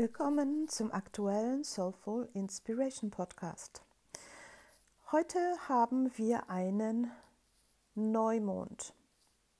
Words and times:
Willkommen 0.00 0.68
zum 0.68 0.92
aktuellen 0.92 1.64
Soulful 1.64 2.28
Inspiration 2.32 3.10
Podcast. 3.10 3.82
Heute 5.10 5.40
haben 5.68 6.16
wir 6.16 6.48
einen 6.48 7.10
Neumond. 7.96 8.94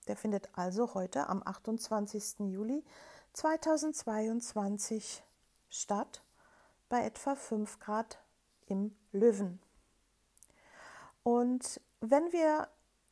Der 0.07 0.15
findet 0.15 0.49
also 0.57 0.95
heute 0.95 1.29
am 1.29 1.43
28. 1.45 2.53
Juli 2.53 2.85
2022 3.33 5.25
statt, 5.71 6.23
bei 6.89 7.05
etwa 7.05 7.35
5 7.35 7.81
Grad 7.81 8.21
im 8.67 8.95
Löwen. 9.11 9.59
Und 11.25 11.81
wenn 11.99 12.31
wir 12.31 12.69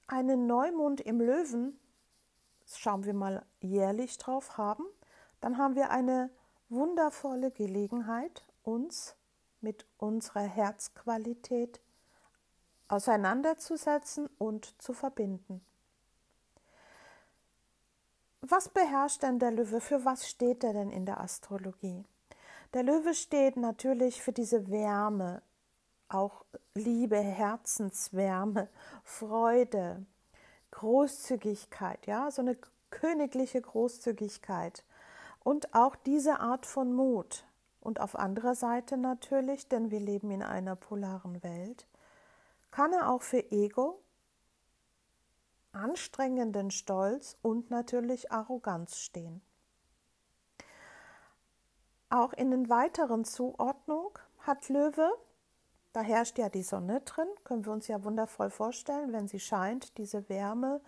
einen 0.07 0.47
Neumond 0.47 1.01
im 1.01 1.21
Löwen, 1.21 1.77
schauen 2.73 3.05
wir 3.05 3.15
mal 3.15 3.45
jährlich 3.59 4.17
drauf 4.17 4.59
haben, 4.59 4.85
dann 5.41 5.59
haben 5.59 5.75
wir 5.75 5.91
eine 5.91 6.31
wundervolle 6.69 7.51
Gelegenheit, 7.51 8.43
uns 8.63 9.15
mit 9.61 9.87
unserer 9.99 10.43
Herzqualität 10.43 11.81
auseinanderzusetzen 12.89 14.29
und 14.39 14.81
zu 14.81 14.93
verbinden. 14.93 15.65
Was 18.41 18.69
beherrscht 18.69 19.23
denn 19.23 19.39
der 19.39 19.51
Löwe? 19.51 19.81
Für 19.81 20.05
was 20.05 20.29
steht 20.29 20.63
er 20.63 20.73
denn 20.73 20.91
in 20.91 21.05
der 21.05 21.21
Astrologie? 21.21 22.05
Der 22.75 22.83
Löwe 22.83 23.15
steht 23.15 23.57
natürlich 23.57 24.23
für 24.23 24.33
diese 24.33 24.71
Wärme, 24.71 25.43
auch 26.09 26.45
Liebe, 26.75 27.19
Herzenswärme, 27.19 28.69
Freude, 29.03 30.05
Großzügigkeit, 30.71 32.07
ja, 32.07 32.31
so 32.31 32.43
eine 32.43 32.57
königliche 32.91 33.61
Großzügigkeit 33.61 34.85
und 35.47 35.75
auch 35.77 35.95
diese 35.95 36.41
Art 36.41 36.67
von 36.67 36.93
Mut. 36.93 37.45
Und 37.79 38.01
auf 38.01 38.19
anderer 38.19 38.57
Seite 38.57 38.97
natürlich, 38.97 39.69
denn 39.69 39.93
wir 39.93 40.01
leben 40.01 40.33
in 40.33 40.43
einer 40.43 40.75
polaren 40.75 41.41
Welt, 41.45 41.87
kann 42.73 42.93
er 42.93 43.09
auch 43.09 43.23
für 43.23 43.53
Ego, 43.53 44.01
anstrengenden 45.71 46.73
Stolz 46.73 47.37
und 47.43 47.71
natürlich 47.71 48.33
Arroganz 48.33 48.97
stehen. 48.97 49.41
Auch 52.11 52.33
in 52.33 52.51
den 52.51 52.69
weiteren 52.69 53.25
Zuordnung 53.25 54.19
hat 54.41 54.69
Löwe, 54.69 55.13
da 55.93 56.01
herrscht 56.01 56.39
ja 56.39 56.49
die 56.49 56.65
Sonne 56.65 57.03
drin, 57.03 57.29
können 57.45 57.65
wir 57.65 57.73
uns 57.73 57.87
ja 57.87 58.03
wundervoll 58.03 58.51
vorstellen, 58.51 59.13
wenn 59.13 59.29
sie 59.29 59.39
scheint, 59.39 59.97
diese 59.97 60.29
Wärme, 60.29 60.81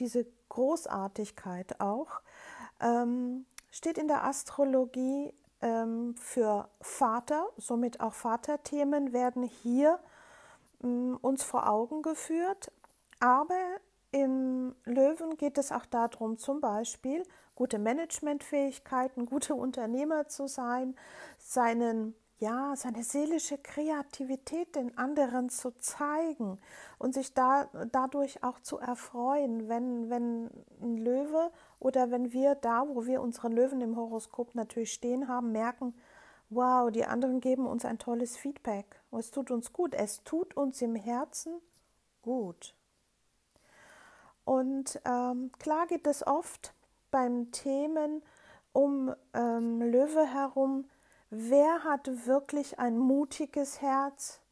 diese 0.00 0.26
Großartigkeit 0.48 1.80
auch. 1.80 2.20
Ähm, 2.80 3.46
steht 3.72 3.98
in 3.98 4.06
der 4.06 4.22
Astrologie 4.24 5.34
ähm, 5.60 6.14
für 6.16 6.68
Vater, 6.80 7.48
somit 7.56 8.00
auch 8.00 8.12
Vaterthemen 8.12 9.12
werden 9.12 9.42
hier 9.42 9.98
ähm, 10.84 11.18
uns 11.20 11.42
vor 11.42 11.68
Augen 11.68 12.02
geführt. 12.02 12.70
Aber 13.18 13.58
im 14.12 14.76
Löwen 14.84 15.36
geht 15.36 15.58
es 15.58 15.72
auch 15.72 15.86
darum, 15.86 16.36
zum 16.36 16.60
Beispiel 16.60 17.24
gute 17.54 17.78
Managementfähigkeiten, 17.78 19.26
gute 19.26 19.54
Unternehmer 19.54 20.28
zu 20.28 20.46
sein, 20.46 20.94
seinen 21.38 22.14
ja, 22.42 22.74
seine 22.74 23.04
seelische 23.04 23.56
Kreativität 23.56 24.74
den 24.74 24.98
anderen 24.98 25.48
zu 25.48 25.70
zeigen 25.78 26.58
und 26.98 27.14
sich 27.14 27.34
da, 27.34 27.68
dadurch 27.92 28.42
auch 28.42 28.58
zu 28.58 28.78
erfreuen, 28.78 29.68
wenn, 29.68 30.10
wenn 30.10 30.50
ein 30.80 30.96
Löwe 30.96 31.52
oder 31.78 32.10
wenn 32.10 32.32
wir 32.32 32.56
da, 32.56 32.84
wo 32.88 33.06
wir 33.06 33.22
unseren 33.22 33.52
Löwen 33.52 33.80
im 33.80 33.96
Horoskop 33.96 34.56
natürlich 34.56 34.92
stehen 34.92 35.28
haben, 35.28 35.52
merken, 35.52 35.94
wow, 36.50 36.90
die 36.90 37.04
anderen 37.04 37.40
geben 37.40 37.64
uns 37.64 37.84
ein 37.84 38.00
tolles 38.00 38.36
Feedback. 38.36 39.00
Es 39.12 39.30
tut 39.30 39.52
uns 39.52 39.72
gut, 39.72 39.94
es 39.94 40.24
tut 40.24 40.56
uns 40.56 40.82
im 40.82 40.96
Herzen 40.96 41.60
gut. 42.22 42.74
Und 44.44 45.00
ähm, 45.04 45.52
klar 45.60 45.86
geht 45.86 46.08
es 46.08 46.26
oft 46.26 46.74
beim 47.12 47.52
Themen 47.52 48.20
um 48.72 49.14
ähm, 49.32 49.80
Löwe 49.80 50.26
herum, 50.26 50.86
wer 51.34 51.82
hat 51.82 52.26
wirklich 52.26 52.78
ein 52.78 52.98
mutiges 52.98 53.80
Herz 53.80 54.42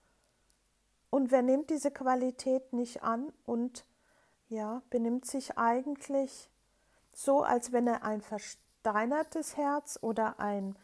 und 1.11 1.31
wer 1.31 1.43
nimmt 1.43 1.69
diese 1.69 1.91
Qualität 1.91 2.73
nicht 2.73 3.03
an 3.03 3.35
und 3.45 3.85
ja, 4.49 4.81
benimmt 4.89 5.27
sich 5.27 5.59
eigentlich 5.59 6.49
so, 7.13 7.43
als 7.43 7.73
wenn 7.73 7.87
er 7.87 8.03
ein 8.03 8.23
versteinertes 8.23 9.59
Herz 9.59 9.99
oder 10.01 10.41
ein 10.41 10.75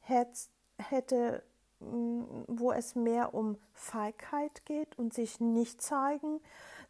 Herz 0.00 0.50
hätte, 0.76 1.42
mm, 1.80 2.24
wo 2.48 2.72
es 2.72 2.94
mehr 2.94 3.32
um 3.32 3.56
Feigheit 3.72 4.66
geht 4.66 4.98
und 4.98 5.14
sich 5.14 5.40
nicht 5.40 5.80
zeigen, 5.80 6.40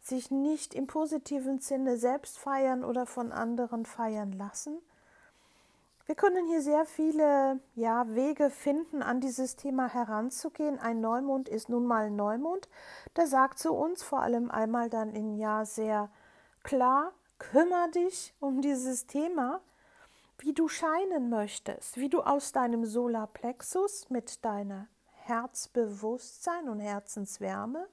sich 0.01 0.29
nicht 0.29 0.75
im 0.75 0.87
positiven 0.87 1.59
Sinne 1.59 1.95
selbst 1.95 2.37
feiern 2.37 2.83
oder 2.83 3.05
von 3.05 3.31
anderen 3.31 3.85
feiern 3.85 4.33
lassen. 4.33 4.81
Wir 6.07 6.15
können 6.15 6.47
hier 6.47 6.61
sehr 6.61 6.85
viele 6.85 7.59
ja, 7.75 8.07
Wege 8.15 8.49
finden, 8.49 9.01
an 9.01 9.19
dieses 9.19 9.57
Thema 9.57 9.93
heranzugehen. 9.93 10.79
Ein 10.79 11.01
Neumond 11.01 11.49
ist 11.49 11.67
nun 11.67 11.85
mal 11.85 12.05
ein 12.05 12.15
Neumond. 12.15 12.69
Der 13.17 13.27
sagt 13.27 13.59
zu 13.59 13.73
uns 13.73 14.03
vor 14.03 14.21
allem 14.21 14.49
einmal 14.49 14.89
dann 14.89 15.13
im 15.13 15.33
Jahr 15.33 15.65
sehr 15.65 16.09
klar, 16.63 17.11
kümmere 17.39 17.91
dich 17.91 18.33
um 18.39 18.61
dieses 18.61 19.05
Thema, 19.07 19.59
wie 20.37 20.53
du 20.53 20.69
scheinen 20.69 21.29
möchtest, 21.29 21.97
wie 21.97 22.07
du 22.07 22.21
aus 22.21 22.53
deinem 22.53 22.85
Solarplexus 22.85 24.09
mit 24.09 24.45
deiner 24.45 24.87
Herzbewusstsein 25.11 26.69
und 26.69 26.79
Herzenswärme 26.79 27.85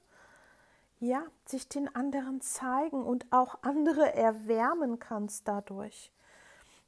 ja, 1.01 1.23
sich 1.45 1.67
den 1.67 1.93
anderen 1.93 2.39
zeigen 2.39 3.03
und 3.03 3.25
auch 3.31 3.57
andere 3.61 4.13
erwärmen 4.15 4.99
kannst 4.99 5.49
dadurch. 5.49 6.13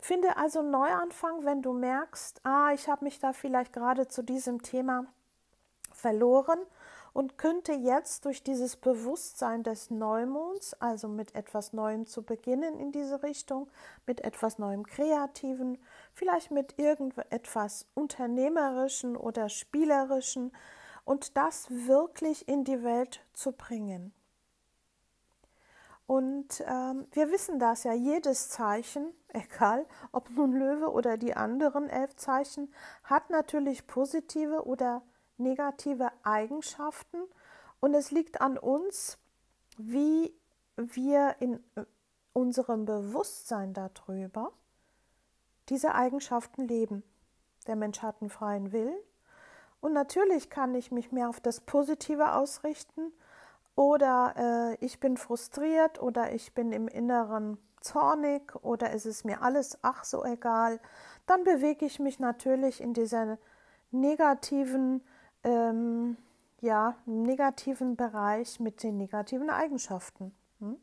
Finde 0.08 0.38
also 0.38 0.62
Neuanfang, 0.62 1.44
wenn 1.44 1.62
du 1.62 1.74
merkst, 1.74 2.40
ah, 2.46 2.72
ich 2.74 2.88
habe 2.88 3.04
mich 3.04 3.20
da 3.20 3.34
vielleicht 3.34 3.74
gerade 3.74 4.08
zu 4.08 4.22
diesem 4.22 4.62
Thema 4.62 5.06
verloren 5.92 6.60
und 7.12 7.38
könnte 7.38 7.74
jetzt 7.74 8.24
durch 8.24 8.42
dieses 8.42 8.78
Bewusstsein 8.78 9.64
des 9.64 9.92
Neumonds, 9.92 10.76
also 10.76 11.10
mit 11.10 11.36
etwas 11.36 11.74
Neuem 11.74 12.06
zu 12.06 12.24
beginnen 12.24 12.80
in 12.80 12.94
diese 12.94 13.22
Richtung, 13.22 13.70
mit 14.06 14.22
etwas 14.22 14.60
Neuem 14.60 14.86
Kreativen, 14.86 15.78
vielleicht 16.14 16.52
mit 16.52 16.80
irgendetwas 16.80 17.86
Unternehmerischen 17.94 19.18
oder 19.18 19.50
Spielerischen 19.50 20.54
und 21.04 21.36
das 21.36 21.70
wirklich 21.70 22.48
in 22.48 22.64
die 22.64 22.82
Welt 22.82 23.20
zu 23.34 23.52
bringen. 23.52 24.14
Und 26.08 26.64
ähm, 26.66 27.06
wir 27.12 27.32
wissen 27.32 27.60
das 27.60 27.84
ja, 27.84 27.92
jedes 27.94 28.48
Zeichen, 28.50 29.14
egal 29.28 29.86
ob 30.14 30.30
nun 30.30 30.54
Löwe 30.54 30.90
oder 30.90 31.18
die 31.18 31.36
anderen 31.36 31.90
elf 31.90 32.16
Zeichen, 32.16 32.74
hat 33.04 33.30
natürlich 33.30 33.86
positive 33.88 34.66
oder 34.66 35.04
negative 35.38 36.10
Eigenschaften. 36.24 37.18
Und 37.82 37.94
es 37.94 38.10
liegt 38.12 38.42
an 38.42 38.58
uns, 38.58 39.20
wie 39.78 40.34
wir 40.78 41.36
in 41.40 41.56
äh, 41.76 41.84
unserem 42.32 42.86
Bewusstsein 42.86 43.74
darüber 43.74 44.54
diese 45.68 45.94
Eigenschaften 45.94 46.68
leben. 46.68 47.04
Der 47.68 47.76
Mensch 47.76 48.02
hat 48.02 48.22
einen 48.22 48.30
freien 48.30 48.72
Willen. 48.72 48.98
Und 49.82 49.92
natürlich 49.92 50.50
kann 50.50 50.74
ich 50.74 50.90
mich 50.92 51.12
mehr 51.12 51.28
auf 51.28 51.42
das 51.42 51.60
Positive 51.60 52.34
ausrichten 52.34 53.12
oder 53.78 54.34
äh, 54.82 54.86
ich 54.86 55.00
bin 55.00 55.16
frustriert 55.18 56.02
oder 56.02 56.34
ich 56.34 56.54
bin 56.54 56.74
im 56.74 56.88
Inneren 56.88 57.60
zornig 57.80 58.56
oder 58.64 58.92
ist 58.92 59.06
es 59.06 59.24
mir 59.24 59.44
alles 59.44 59.78
ach 59.84 60.04
so 60.04 60.26
egal, 60.26 60.80
dann 61.28 61.44
bewege 61.44 61.86
ich 61.86 62.00
mich 62.00 62.20
natürlich 62.20 62.82
in 62.82 62.94
dieser 62.94 63.38
negativen, 63.92 65.04
ähm, 65.44 66.18
ja, 66.60 66.96
negativen 67.06 67.96
Bereich 67.96 68.60
mit 68.60 68.82
den 68.82 68.98
negativen 68.98 69.52
Eigenschaften. 69.52 70.34
Hm? 70.60 70.78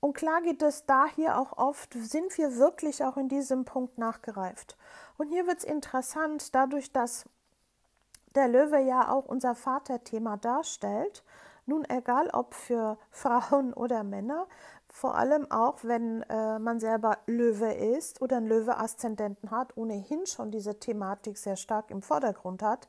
Und 0.00 0.14
klar 0.14 0.42
geht 0.42 0.60
es 0.60 0.84
da 0.84 1.06
hier 1.06 1.38
auch 1.38 1.56
oft, 1.56 1.94
sind 1.94 2.36
wir 2.36 2.56
wirklich 2.56 3.04
auch 3.04 3.16
in 3.16 3.28
diesem 3.28 3.64
Punkt 3.64 3.96
nachgereift. 3.96 4.76
Und 5.18 5.28
hier 5.28 5.46
wird 5.46 5.58
es 5.58 5.64
interessant, 5.64 6.52
dadurch, 6.52 6.90
dass 6.90 7.26
der 8.34 8.48
Löwe 8.48 8.80
ja 8.80 9.08
auch 9.08 9.26
unser 9.26 9.54
Vaterthema 9.54 10.36
darstellt, 10.36 11.22
nun 11.66 11.84
egal 11.88 12.28
ob 12.32 12.54
für 12.54 12.98
Frauen 13.10 13.72
oder 13.72 14.02
Männer, 14.04 14.46
vor 14.88 15.14
allem 15.14 15.50
auch 15.50 15.78
wenn 15.84 16.22
äh, 16.22 16.58
man 16.58 16.78
selber 16.78 17.18
Löwe 17.26 17.72
ist 17.72 18.20
oder 18.20 18.36
einen 18.36 18.48
Löwe-Aszendenten 18.48 19.50
hat, 19.50 19.76
ohnehin 19.76 20.26
schon 20.26 20.50
diese 20.50 20.78
Thematik 20.78 21.38
sehr 21.38 21.56
stark 21.56 21.90
im 21.90 22.02
Vordergrund 22.02 22.62
hat, 22.62 22.88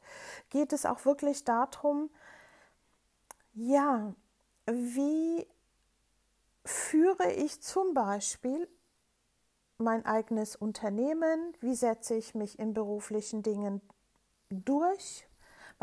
geht 0.49 0.73
es 0.73 0.85
auch 0.85 1.05
wirklich 1.05 1.45
darum, 1.45 2.09
ja, 3.53 4.13
wie 4.65 5.47
führe 6.65 7.31
ich 7.31 7.61
zum 7.61 7.93
Beispiel 7.93 8.67
mein 9.77 10.05
eigenes 10.05 10.55
Unternehmen? 10.55 11.55
Wie 11.59 11.75
setze 11.75 12.15
ich 12.15 12.35
mich 12.35 12.57
in 12.59 12.73
beruflichen 12.73 13.43
Dingen 13.43 13.81
durch? 14.49 15.27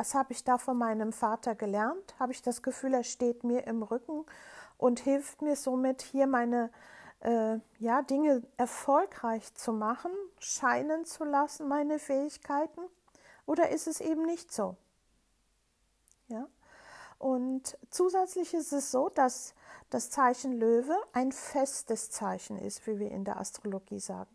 Was 0.01 0.15
habe 0.15 0.33
ich 0.33 0.45
da 0.45 0.57
von 0.57 0.79
meinem 0.79 1.13
Vater 1.13 1.55
gelernt? 1.55 2.15
Habe 2.19 2.33
ich 2.33 2.41
das 2.41 2.63
Gefühl, 2.63 2.95
er 2.95 3.05
steht 3.05 3.45
mir 3.45 3.67
im 3.67 3.83
Rücken 3.83 4.25
und 4.79 4.99
hilft 4.99 5.43
mir 5.43 5.57
somit 5.57 6.01
hier 6.01 6.27
meine 6.27 6.71
äh, 7.21 7.59
ja, 7.79 8.01
Dinge 8.01 8.43
erfolgreich 8.57 9.53
zu 9.53 9.75
machen, 9.75 10.11
scheinen 10.39 11.05
zu 11.05 11.25
lassen, 11.25 11.69
meine 11.69 11.99
Fähigkeiten? 11.99 12.81
Oder 13.45 13.69
ist 13.69 13.87
es 13.87 14.01
eben 14.01 14.25
nicht 14.25 14.51
so? 14.51 14.75
Ja? 16.29 16.47
Und 17.19 17.77
zusätzlich 17.91 18.55
ist 18.55 18.73
es 18.73 18.91
so, 18.91 19.11
dass 19.11 19.53
das 19.91 20.09
Zeichen 20.09 20.53
Löwe 20.53 20.97
ein 21.13 21.31
festes 21.31 22.11
Zeichen 22.11 22.57
ist, 22.57 22.87
wie 22.87 22.99
wir 22.99 23.11
in 23.11 23.25
der 23.27 23.39
Astrologie 23.39 24.01
sagen. 24.01 24.35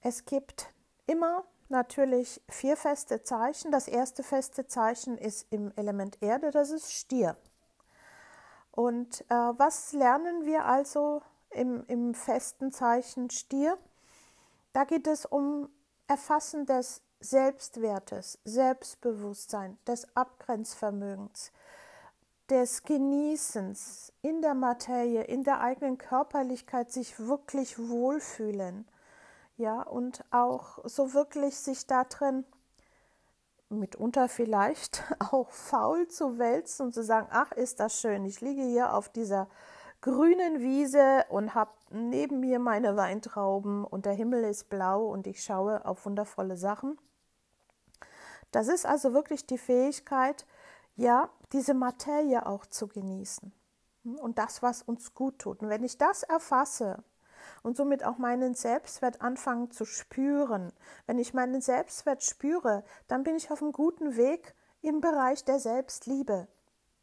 Es 0.00 0.26
gibt 0.26 0.72
immer 1.08 1.42
natürlich 1.70 2.40
vier 2.48 2.76
feste 2.76 3.22
Zeichen. 3.22 3.70
Das 3.70 3.88
erste 3.88 4.22
feste 4.22 4.66
Zeichen 4.66 5.16
ist 5.16 5.46
im 5.50 5.72
Element 5.76 6.18
Erde, 6.20 6.50
das 6.50 6.70
ist 6.70 6.92
Stier. 6.92 7.36
Und 8.72 9.22
äh, 9.28 9.34
was 9.34 9.92
lernen 9.92 10.44
wir 10.44 10.64
also 10.64 11.22
im, 11.50 11.84
im 11.88 12.14
festen 12.14 12.72
Zeichen 12.72 13.30
Stier? 13.30 13.76
Da 14.72 14.84
geht 14.84 15.06
es 15.06 15.26
um 15.26 15.68
Erfassen 16.06 16.66
des 16.66 17.02
Selbstwertes, 17.20 18.38
Selbstbewusstsein, 18.44 19.78
des 19.86 20.06
Abgrenzvermögens, 20.16 21.52
des 22.48 22.82
Genießens 22.84 24.12
in 24.22 24.40
der 24.40 24.54
Materie, 24.54 25.22
in 25.24 25.44
der 25.44 25.60
eigenen 25.60 25.98
Körperlichkeit 25.98 26.90
sich 26.90 27.18
wirklich 27.18 27.78
wohlfühlen. 27.78 28.88
Ja, 29.60 29.82
und 29.82 30.24
auch 30.30 30.78
so 30.84 31.12
wirklich 31.12 31.54
sich 31.58 31.86
da 31.86 32.04
drin 32.04 32.46
mitunter 33.68 34.26
vielleicht 34.26 35.04
auch 35.32 35.50
faul 35.50 36.08
zu 36.08 36.38
wälzen 36.38 36.86
und 36.86 36.94
zu 36.94 37.04
sagen, 37.04 37.26
ach, 37.30 37.52
ist 37.52 37.78
das 37.78 38.00
schön, 38.00 38.24
ich 38.24 38.40
liege 38.40 38.62
hier 38.62 38.94
auf 38.94 39.10
dieser 39.10 39.50
grünen 40.00 40.60
Wiese 40.60 41.26
und 41.28 41.54
habe 41.54 41.72
neben 41.90 42.40
mir 42.40 42.58
meine 42.58 42.96
Weintrauben 42.96 43.84
und 43.84 44.06
der 44.06 44.14
Himmel 44.14 44.44
ist 44.44 44.70
blau 44.70 45.04
und 45.08 45.26
ich 45.26 45.44
schaue 45.44 45.84
auf 45.84 46.06
wundervolle 46.06 46.56
Sachen. 46.56 46.96
Das 48.52 48.66
ist 48.66 48.86
also 48.86 49.12
wirklich 49.12 49.46
die 49.46 49.58
Fähigkeit, 49.58 50.46
ja, 50.96 51.28
diese 51.52 51.74
Materie 51.74 52.46
auch 52.46 52.64
zu 52.64 52.88
genießen 52.88 53.52
und 54.22 54.38
das, 54.38 54.62
was 54.62 54.80
uns 54.80 55.12
gut 55.12 55.38
tut. 55.38 55.60
Und 55.60 55.68
wenn 55.68 55.84
ich 55.84 55.98
das 55.98 56.22
erfasse 56.22 57.04
und 57.62 57.76
somit 57.76 58.04
auch 58.04 58.18
meinen 58.18 58.54
Selbstwert 58.54 59.20
anfangen 59.20 59.70
zu 59.70 59.84
spüren, 59.84 60.72
wenn 61.06 61.18
ich 61.18 61.34
meinen 61.34 61.60
Selbstwert 61.60 62.22
spüre, 62.22 62.84
dann 63.08 63.22
bin 63.22 63.36
ich 63.36 63.50
auf 63.50 63.62
einem 63.62 63.72
guten 63.72 64.16
Weg 64.16 64.54
im 64.82 65.00
Bereich 65.00 65.44
der 65.44 65.58
Selbstliebe. 65.58 66.48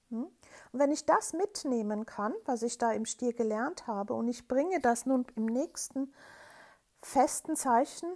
Hm. 0.09 0.27
Und 0.71 0.79
wenn 0.79 0.91
ich 0.91 1.05
das 1.05 1.33
mitnehmen 1.33 2.05
kann, 2.05 2.33
was 2.45 2.63
ich 2.63 2.77
da 2.77 2.91
im 2.91 3.05
Stier 3.05 3.33
gelernt 3.33 3.87
habe, 3.87 4.13
und 4.13 4.27
ich 4.27 4.47
bringe 4.47 4.79
das 4.79 5.05
nun 5.05 5.25
im 5.35 5.45
nächsten 5.45 6.13
festen 7.01 7.55
Zeichen 7.55 8.09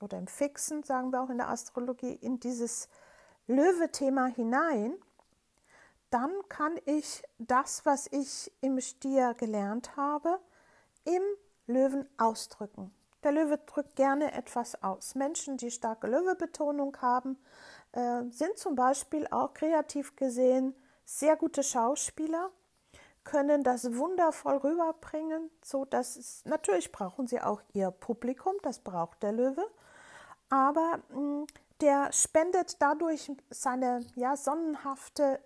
oder 0.00 0.18
im 0.18 0.26
fixen, 0.26 0.82
sagen 0.82 1.12
wir 1.12 1.22
auch 1.22 1.30
in 1.30 1.38
der 1.38 1.48
Astrologie, 1.48 2.12
in 2.12 2.38
dieses 2.38 2.88
Löwe-Thema 3.46 4.26
hinein, 4.26 4.94
dann 6.10 6.32
kann 6.48 6.78
ich 6.84 7.22
das, 7.38 7.84
was 7.84 8.06
ich 8.12 8.52
im 8.60 8.80
Stier 8.80 9.34
gelernt 9.34 9.96
habe, 9.96 10.38
im 11.06 11.22
Löwen 11.66 12.06
ausdrücken. 12.18 12.94
Der 13.22 13.32
Löwe 13.32 13.58
drückt 13.58 13.96
gerne 13.96 14.32
etwas 14.34 14.82
aus. 14.82 15.14
Menschen, 15.14 15.56
die 15.56 15.70
starke 15.70 16.06
Löwebetonung 16.06 16.96
haben, 17.00 17.38
äh, 17.92 18.22
sind 18.30 18.58
zum 18.58 18.76
Beispiel 18.76 19.26
auch 19.30 19.54
kreativ 19.54 20.14
gesehen 20.14 20.74
sehr 21.04 21.36
gute 21.36 21.62
Schauspieler, 21.62 22.50
können 23.24 23.64
das 23.64 23.96
wundervoll 23.96 24.56
rüberbringen, 24.58 25.50
so 25.62 25.84
dass 25.84 26.16
es 26.16 26.44
natürlich 26.44 26.92
brauchen 26.92 27.26
sie 27.26 27.40
auch 27.40 27.62
ihr 27.72 27.90
Publikum, 27.90 28.54
das 28.62 28.78
braucht 28.80 29.22
der 29.22 29.32
Löwe, 29.32 29.66
aber 30.48 31.00
mh, 31.10 31.20
mm, 31.20 31.46
der 31.80 32.12
spendet 32.12 32.80
dadurch 32.80 33.30
seine 33.50 34.00
ja, 34.14 34.36
sonnenhafte 34.36 35.40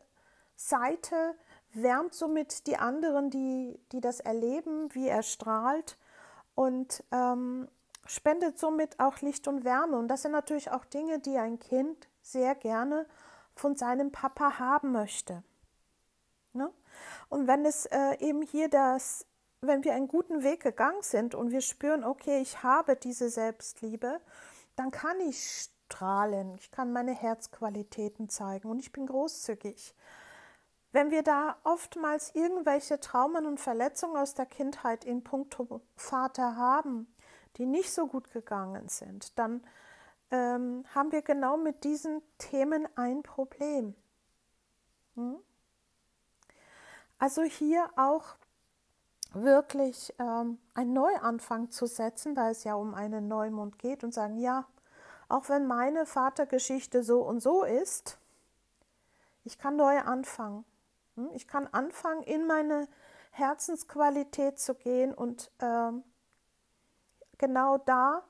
Seite, 0.55 1.35
wärmt 1.73 2.15
somit 2.15 2.67
die 2.67 2.77
anderen, 2.77 3.31
die, 3.31 3.79
die 3.93 4.01
das 4.01 4.21
erleben, 4.21 4.93
wie 4.95 5.09
er 5.09 5.23
strahlt 5.23 5.97
und 6.55 7.05
ähm, 7.13 7.69
spendet 8.07 8.59
somit 8.59 8.99
auch 8.99 9.21
Licht 9.21 9.47
und 9.49 9.65
Wärme. 9.65 9.97
Und 9.97 10.09
das 10.09 10.23
sind 10.23 10.33
natürlich 10.33 10.71
auch 10.71 10.85
Dinge, 10.85 11.19
die 11.21 11.39
ein 11.39 11.59
Kind 11.59 12.09
sehr 12.23 12.55
gerne 12.55 13.07
von 13.55 13.77
seinem 13.77 14.11
Papa 14.11 14.59
haben 14.59 14.93
möchte. 14.93 15.43
Ne? 16.53 16.73
Und 17.29 17.47
wenn 17.47 17.65
es 17.65 17.87
äh, 17.87 18.17
eben 18.19 18.43
hier 18.43 18.69
das, 18.69 19.27
wenn 19.61 19.85
wir 19.85 19.95
einen 19.95 20.09
guten 20.09 20.43
Weg 20.43 20.63
gegangen 20.63 21.03
sind 21.03 21.35
und 21.35 21.51
wir 21.51 21.61
spüren, 21.61 22.05
okay, 22.05 22.41
ich 22.41 22.63
habe 22.63 22.97
diese 22.97 23.31
Selbstliebe, 23.31 24.21
dann 24.77 24.91
kann 24.91 25.21
ich 25.21 25.69
strahlen, 25.87 26.55
ich 26.55 26.71
kann 26.71 26.93
meine 26.93 27.13
Herzqualitäten 27.13 28.29
zeigen 28.29 28.71
und 28.71 28.81
ich 28.81 28.93
bin 28.93 29.07
großzügig. 29.07 29.95
Wenn 30.93 31.11
wir 31.11 31.23
da 31.23 31.57
oftmals 31.63 32.35
irgendwelche 32.35 32.99
Traumen 32.99 33.47
und 33.47 33.61
Verletzungen 33.61 34.17
aus 34.17 34.35
der 34.35 34.47
Kindheit 34.47 35.05
in 35.05 35.23
puncto 35.23 35.81
Vater 35.95 36.57
haben, 36.57 37.07
die 37.57 37.67
nicht 37.67 37.93
so 37.93 38.07
gut 38.07 38.33
gegangen 38.33 38.89
sind, 38.89 39.39
dann 39.39 39.63
ähm, 40.31 40.85
haben 40.95 41.13
wir 41.13 41.23
genau 41.23 41.57
mit 41.57 41.85
diesen 41.85 42.23
Themen 42.39 42.89
ein 42.97 43.23
Problem. 43.23 43.95
Hm? 45.15 45.37
Also 47.19 47.43
hier 47.43 47.89
auch 47.97 48.37
wirklich 49.33 50.15
ähm, 50.19 50.59
einen 50.75 50.93
Neuanfang 50.93 51.71
zu 51.71 51.87
setzen, 51.87 52.35
da 52.35 52.51
es 52.51 52.65
ja 52.65 52.75
um 52.75 52.95
einen 52.95 53.29
Neumond 53.29 53.79
geht 53.79 54.03
und 54.03 54.13
sagen, 54.13 54.39
ja, 54.39 54.67
auch 55.29 55.49
wenn 55.49 55.67
meine 55.67 56.07
Vatergeschichte 56.07 57.05
so 57.05 57.21
und 57.21 57.41
so 57.41 57.63
ist, 57.63 58.19
ich 59.45 59.59
kann 59.59 59.77
neu 59.77 59.99
anfangen. 60.01 60.65
Hm? 61.21 61.31
Ich 61.35 61.47
kann 61.47 61.67
anfangen, 61.69 62.23
in 62.23 62.47
meine 62.47 62.89
Herzensqualität 63.33 64.59
zu 64.59 64.75
gehen 64.75 65.15
und 65.15 65.51
ähm, 65.61 66.03
genau 67.39 67.79
da 67.79 68.25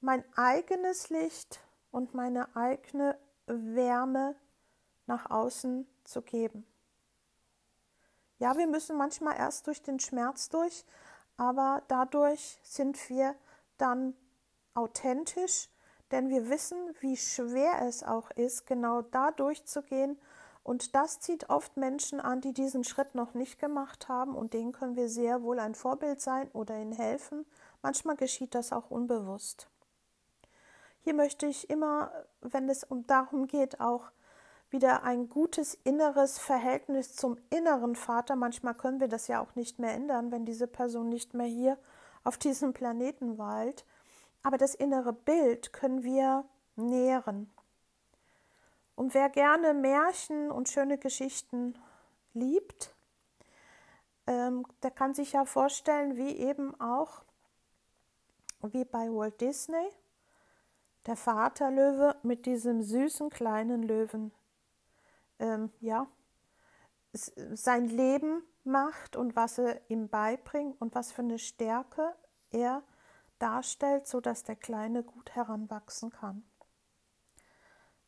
mein 0.00 0.24
eigenes 0.36 1.08
Licht 1.08 1.60
und 1.90 2.14
meine 2.14 2.54
eigene 2.56 3.18
Wärme 3.46 4.36
nach 5.06 5.30
außen 5.30 5.86
zu 6.04 6.22
geben. 6.22 6.66
Ja, 8.38 8.56
wir 8.56 8.66
müssen 8.66 8.96
manchmal 8.96 9.36
erst 9.36 9.66
durch 9.66 9.82
den 9.82 10.00
Schmerz 10.00 10.48
durch, 10.48 10.84
aber 11.36 11.82
dadurch 11.88 12.58
sind 12.62 13.08
wir 13.08 13.34
dann 13.78 14.14
authentisch, 14.74 15.68
denn 16.10 16.28
wir 16.28 16.50
wissen, 16.50 16.76
wie 17.00 17.16
schwer 17.16 17.82
es 17.82 18.02
auch 18.02 18.30
ist, 18.32 18.66
genau 18.66 19.02
da 19.02 19.30
durchzugehen. 19.30 20.20
Und 20.64 20.94
das 20.94 21.20
zieht 21.20 21.50
oft 21.50 21.76
Menschen 21.76 22.20
an, 22.20 22.40
die 22.40 22.54
diesen 22.54 22.84
Schritt 22.84 23.14
noch 23.14 23.34
nicht 23.34 23.58
gemacht 23.58 24.08
haben 24.08 24.34
und 24.34 24.54
denen 24.54 24.72
können 24.72 24.96
wir 24.96 25.10
sehr 25.10 25.42
wohl 25.42 25.60
ein 25.60 25.74
Vorbild 25.74 26.22
sein 26.22 26.50
oder 26.52 26.76
ihnen 26.80 26.92
helfen. 26.92 27.44
Manchmal 27.82 28.16
geschieht 28.16 28.54
das 28.54 28.72
auch 28.72 28.90
unbewusst. 28.90 29.68
Hier 31.02 31.12
möchte 31.12 31.44
ich 31.44 31.68
immer, 31.68 32.10
wenn 32.40 32.70
es 32.70 32.82
um 32.82 33.06
darum 33.06 33.46
geht, 33.46 33.78
auch 33.78 34.10
wieder 34.70 35.02
ein 35.02 35.28
gutes 35.28 35.74
inneres 35.84 36.38
Verhältnis 36.38 37.14
zum 37.14 37.36
inneren 37.50 37.94
Vater. 37.94 38.34
Manchmal 38.34 38.74
können 38.74 39.00
wir 39.00 39.08
das 39.08 39.28
ja 39.28 39.42
auch 39.42 39.54
nicht 39.56 39.78
mehr 39.78 39.92
ändern, 39.92 40.32
wenn 40.32 40.46
diese 40.46 40.66
Person 40.66 41.10
nicht 41.10 41.34
mehr 41.34 41.46
hier 41.46 41.76
auf 42.24 42.38
diesem 42.38 42.72
Planeten 42.72 43.36
weilt. 43.36 43.84
Aber 44.42 44.56
das 44.56 44.74
innere 44.74 45.12
Bild 45.12 45.74
können 45.74 46.04
wir 46.04 46.46
nähren. 46.76 47.52
Und 48.96 49.14
wer 49.14 49.28
gerne 49.28 49.74
Märchen 49.74 50.50
und 50.50 50.68
schöne 50.68 50.98
Geschichten 50.98 51.76
liebt, 52.32 52.94
ähm, 54.26 54.66
der 54.82 54.90
kann 54.90 55.14
sich 55.14 55.32
ja 55.32 55.44
vorstellen, 55.44 56.16
wie 56.16 56.36
eben 56.36 56.78
auch, 56.80 57.24
wie 58.62 58.84
bei 58.84 59.08
Walt 59.10 59.40
Disney, 59.40 59.88
der 61.06 61.16
Vaterlöwe 61.16 62.16
mit 62.22 62.46
diesem 62.46 62.82
süßen 62.82 63.30
kleinen 63.30 63.82
Löwen 63.82 64.32
ähm, 65.38 65.70
ja, 65.80 66.06
sein 67.12 67.88
Leben 67.88 68.42
macht 68.64 69.16
und 69.16 69.36
was 69.36 69.58
er 69.58 69.80
ihm 69.90 70.08
beibringt 70.08 70.80
und 70.80 70.94
was 70.94 71.12
für 71.12 71.22
eine 71.22 71.38
Stärke 71.38 72.14
er 72.50 72.82
darstellt, 73.38 74.06
sodass 74.06 74.44
der 74.44 74.56
Kleine 74.56 75.02
gut 75.02 75.34
heranwachsen 75.34 76.10
kann. 76.10 76.44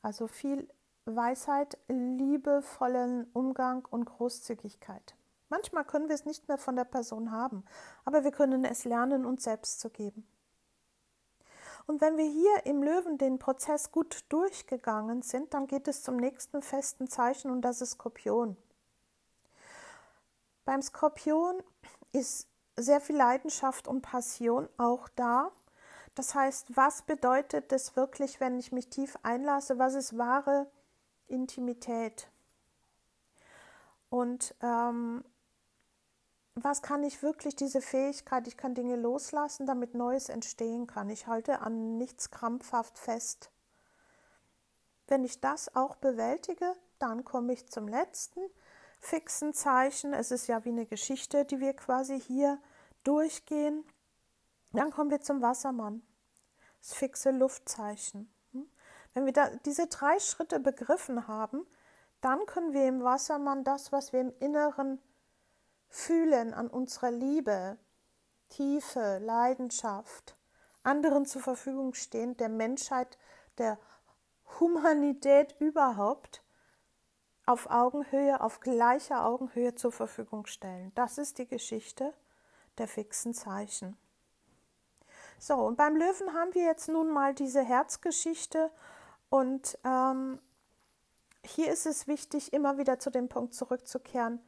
Also 0.06 0.28
viel 0.28 0.68
Weisheit, 1.04 1.78
liebevollen 1.88 3.28
Umgang 3.32 3.84
und 3.90 4.04
Großzügigkeit. 4.04 5.16
Manchmal 5.48 5.84
können 5.84 6.06
wir 6.06 6.14
es 6.14 6.24
nicht 6.24 6.46
mehr 6.46 6.58
von 6.58 6.76
der 6.76 6.84
Person 6.84 7.32
haben, 7.32 7.64
aber 8.04 8.22
wir 8.22 8.30
können 8.30 8.64
es 8.64 8.84
lernen, 8.84 9.26
uns 9.26 9.42
selbst 9.42 9.80
zu 9.80 9.90
geben. 9.90 10.24
Und 11.88 12.00
wenn 12.00 12.16
wir 12.16 12.24
hier 12.24 12.66
im 12.66 12.84
Löwen 12.84 13.18
den 13.18 13.40
Prozess 13.40 13.90
gut 13.90 14.24
durchgegangen 14.28 15.22
sind, 15.22 15.52
dann 15.52 15.66
geht 15.66 15.88
es 15.88 16.04
zum 16.04 16.18
nächsten 16.18 16.62
festen 16.62 17.08
Zeichen 17.08 17.50
und 17.50 17.62
das 17.62 17.80
ist 17.80 17.94
Skorpion. 17.94 18.56
Beim 20.64 20.82
Skorpion 20.82 21.60
ist 22.12 22.46
sehr 22.76 23.00
viel 23.00 23.16
Leidenschaft 23.16 23.88
und 23.88 24.02
Passion 24.02 24.68
auch 24.76 25.08
da. 25.16 25.50
Das 26.16 26.34
heißt, 26.34 26.76
was 26.76 27.02
bedeutet 27.02 27.70
es 27.72 27.94
wirklich, 27.94 28.40
wenn 28.40 28.58
ich 28.58 28.72
mich 28.72 28.88
tief 28.88 29.16
einlasse? 29.22 29.78
Was 29.78 29.94
ist 29.94 30.16
wahre 30.16 30.66
Intimität? 31.28 32.28
Und 34.08 34.54
ähm, 34.62 35.22
was 36.54 36.80
kann 36.80 37.02
ich 37.02 37.22
wirklich, 37.22 37.54
diese 37.54 37.82
Fähigkeit, 37.82 38.48
ich 38.48 38.56
kann 38.56 38.74
Dinge 38.74 38.96
loslassen, 38.96 39.66
damit 39.66 39.94
Neues 39.94 40.30
entstehen 40.30 40.86
kann. 40.86 41.10
Ich 41.10 41.26
halte 41.26 41.60
an 41.60 41.98
nichts 41.98 42.30
krampfhaft 42.30 42.98
fest. 42.98 43.50
Wenn 45.06 45.22
ich 45.22 45.42
das 45.42 45.76
auch 45.76 45.96
bewältige, 45.96 46.74
dann 46.98 47.24
komme 47.24 47.52
ich 47.52 47.68
zum 47.68 47.88
letzten 47.88 48.40
fixen 49.00 49.52
Zeichen. 49.52 50.14
Es 50.14 50.30
ist 50.30 50.46
ja 50.46 50.64
wie 50.64 50.70
eine 50.70 50.86
Geschichte, 50.86 51.44
die 51.44 51.60
wir 51.60 51.74
quasi 51.74 52.18
hier 52.18 52.58
durchgehen. 53.04 53.84
Dann 54.72 54.90
kommen 54.90 55.10
wir 55.10 55.20
zum 55.20 55.42
Wassermann, 55.42 56.02
das 56.86 56.94
fixe 56.94 57.32
Luftzeichen. 57.32 58.32
Hm? 58.52 58.68
Wenn 59.12 59.26
wir 59.26 59.32
da 59.32 59.50
diese 59.64 59.88
drei 59.88 60.18
Schritte 60.20 60.60
begriffen 60.60 61.26
haben, 61.26 61.66
dann 62.20 62.46
können 62.46 62.72
wir 62.72 62.86
im 62.86 63.02
Wassermann 63.02 63.64
das, 63.64 63.90
was 63.90 64.12
wir 64.12 64.20
im 64.20 64.32
Inneren 64.38 65.00
fühlen 65.88 66.54
an 66.54 66.68
unserer 66.68 67.10
Liebe, 67.10 67.76
Tiefe, 68.48 69.18
Leidenschaft, 69.18 70.36
anderen 70.84 71.26
zur 71.26 71.42
Verfügung 71.42 71.94
stehen, 71.94 72.36
der 72.36 72.48
Menschheit, 72.48 73.18
der 73.58 73.78
Humanität 74.60 75.56
überhaupt 75.58 76.44
auf 77.46 77.68
Augenhöhe, 77.68 78.40
auf 78.40 78.60
gleicher 78.60 79.24
Augenhöhe 79.24 79.74
zur 79.74 79.90
Verfügung 79.90 80.46
stellen. 80.46 80.92
Das 80.94 81.18
ist 81.18 81.38
die 81.38 81.48
Geschichte 81.48 82.14
der 82.78 82.86
fixen 82.86 83.34
Zeichen. 83.34 83.96
So, 85.38 85.54
und 85.54 85.76
beim 85.76 85.96
Löwen 85.96 86.32
haben 86.32 86.54
wir 86.54 86.64
jetzt 86.64 86.88
nun 86.88 87.10
mal 87.10 87.34
diese 87.34 87.62
Herzgeschichte 87.62 88.70
und 89.28 89.78
ähm, 89.84 90.40
hier 91.44 91.70
ist 91.70 91.86
es 91.86 92.06
wichtig, 92.06 92.52
immer 92.52 92.78
wieder 92.78 92.98
zu 92.98 93.10
dem 93.10 93.28
Punkt 93.28 93.54
zurückzukehren, 93.54 94.40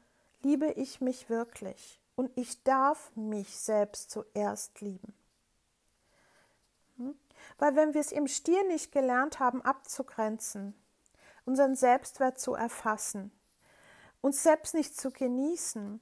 liebe 0.42 0.66
ich 0.72 1.00
mich 1.00 1.28
wirklich 1.28 2.00
und 2.16 2.30
ich 2.36 2.62
darf 2.64 3.14
mich 3.14 3.58
selbst 3.58 4.10
zuerst 4.10 4.80
lieben. 4.80 5.14
Hm? 6.96 7.16
Weil 7.58 7.76
wenn 7.76 7.94
wir 7.94 8.00
es 8.00 8.12
im 8.12 8.26
Stier 8.26 8.66
nicht 8.66 8.92
gelernt 8.92 9.38
haben, 9.38 9.62
abzugrenzen, 9.62 10.74
unseren 11.44 11.76
Selbstwert 11.76 12.38
zu 12.40 12.54
erfassen, 12.54 13.30
uns 14.20 14.42
selbst 14.42 14.74
nicht 14.74 14.98
zu 14.98 15.10
genießen, 15.10 16.00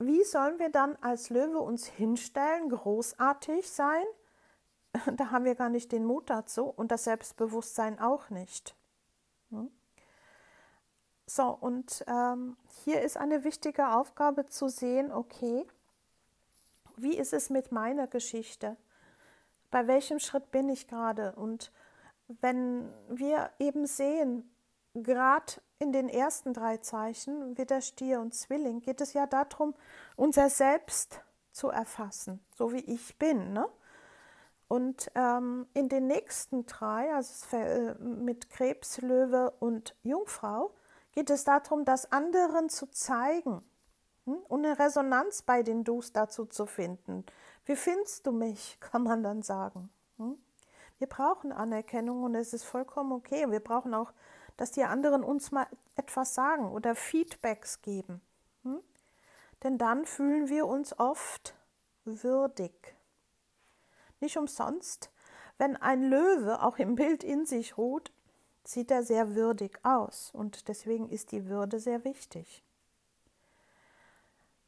wie 0.00 0.24
sollen 0.24 0.58
wir 0.58 0.70
dann 0.70 0.96
als 1.02 1.28
Löwe 1.28 1.58
uns 1.60 1.86
hinstellen, 1.86 2.70
großartig 2.70 3.70
sein? 3.70 4.04
Da 5.16 5.30
haben 5.30 5.44
wir 5.44 5.54
gar 5.54 5.68
nicht 5.68 5.92
den 5.92 6.04
Mut 6.04 6.30
dazu 6.30 6.64
und 6.64 6.90
das 6.90 7.04
Selbstbewusstsein 7.04 8.00
auch 8.00 8.28
nicht. 8.30 8.74
Hm? 9.50 9.70
So, 11.26 11.44
und 11.44 12.04
ähm, 12.08 12.56
hier 12.84 13.02
ist 13.02 13.16
eine 13.16 13.44
wichtige 13.44 13.90
Aufgabe 13.90 14.46
zu 14.46 14.68
sehen, 14.68 15.12
okay, 15.12 15.64
wie 16.96 17.16
ist 17.16 17.32
es 17.32 17.50
mit 17.50 17.70
meiner 17.70 18.08
Geschichte? 18.08 18.76
Bei 19.70 19.86
welchem 19.86 20.18
Schritt 20.18 20.50
bin 20.50 20.68
ich 20.68 20.88
gerade? 20.88 21.36
Und 21.36 21.70
wenn 22.26 22.92
wir 23.08 23.50
eben 23.60 23.86
sehen, 23.86 24.50
gerade 24.94 25.52
in 25.80 25.92
den 25.92 26.08
ersten 26.08 26.52
drei 26.52 26.76
Zeichen, 26.76 27.56
Widder, 27.58 27.80
Stier 27.80 28.20
und 28.20 28.34
Zwilling, 28.34 28.80
geht 28.80 29.00
es 29.00 29.14
ja 29.14 29.26
darum, 29.26 29.74
unser 30.14 30.50
Selbst 30.50 31.22
zu 31.52 31.68
erfassen, 31.68 32.38
so 32.54 32.72
wie 32.72 32.84
ich 32.84 33.18
bin. 33.18 33.52
Ne? 33.52 33.66
Und 34.68 35.10
ähm, 35.14 35.66
in 35.72 35.88
den 35.88 36.06
nächsten 36.06 36.66
drei, 36.66 37.12
also 37.12 37.56
äh, 37.56 37.94
mit 37.94 38.50
Krebs, 38.50 39.00
Löwe 39.00 39.50
und 39.58 39.96
Jungfrau, 40.02 40.72
geht 41.12 41.30
es 41.30 41.44
darum, 41.44 41.84
das 41.84 42.12
anderen 42.12 42.68
zu 42.68 42.86
zeigen 42.86 43.64
hm? 44.26 44.36
und 44.48 44.64
eine 44.64 44.78
Resonanz 44.78 45.42
bei 45.42 45.62
den 45.62 45.82
Dus 45.82 46.12
dazu 46.12 46.44
zu 46.44 46.66
finden. 46.66 47.24
Wie 47.64 47.74
findest 47.74 48.26
du 48.26 48.32
mich, 48.32 48.78
kann 48.80 49.02
man 49.02 49.22
dann 49.22 49.42
sagen. 49.42 49.90
Hm? 50.18 50.38
Wir 50.98 51.08
brauchen 51.08 51.50
Anerkennung 51.50 52.22
und 52.22 52.34
es 52.34 52.52
ist 52.52 52.64
vollkommen 52.64 53.12
okay. 53.12 53.50
Wir 53.50 53.60
brauchen 53.60 53.94
auch, 53.94 54.12
dass 54.60 54.72
die 54.72 54.84
anderen 54.84 55.24
uns 55.24 55.52
mal 55.52 55.66
etwas 55.96 56.34
sagen 56.34 56.70
oder 56.70 56.94
Feedbacks 56.94 57.80
geben. 57.80 58.20
Hm? 58.62 58.82
Denn 59.62 59.78
dann 59.78 60.04
fühlen 60.04 60.50
wir 60.50 60.66
uns 60.66 60.98
oft 60.98 61.54
würdig. 62.04 62.94
Nicht 64.20 64.36
umsonst, 64.36 65.10
wenn 65.56 65.78
ein 65.78 66.02
Löwe 66.02 66.62
auch 66.62 66.76
im 66.76 66.94
Bild 66.94 67.24
in 67.24 67.46
sich 67.46 67.78
ruht, 67.78 68.12
sieht 68.62 68.90
er 68.90 69.02
sehr 69.02 69.34
würdig 69.34 69.80
aus 69.82 70.30
und 70.34 70.68
deswegen 70.68 71.08
ist 71.08 71.32
die 71.32 71.46
Würde 71.46 71.80
sehr 71.80 72.04
wichtig. 72.04 72.62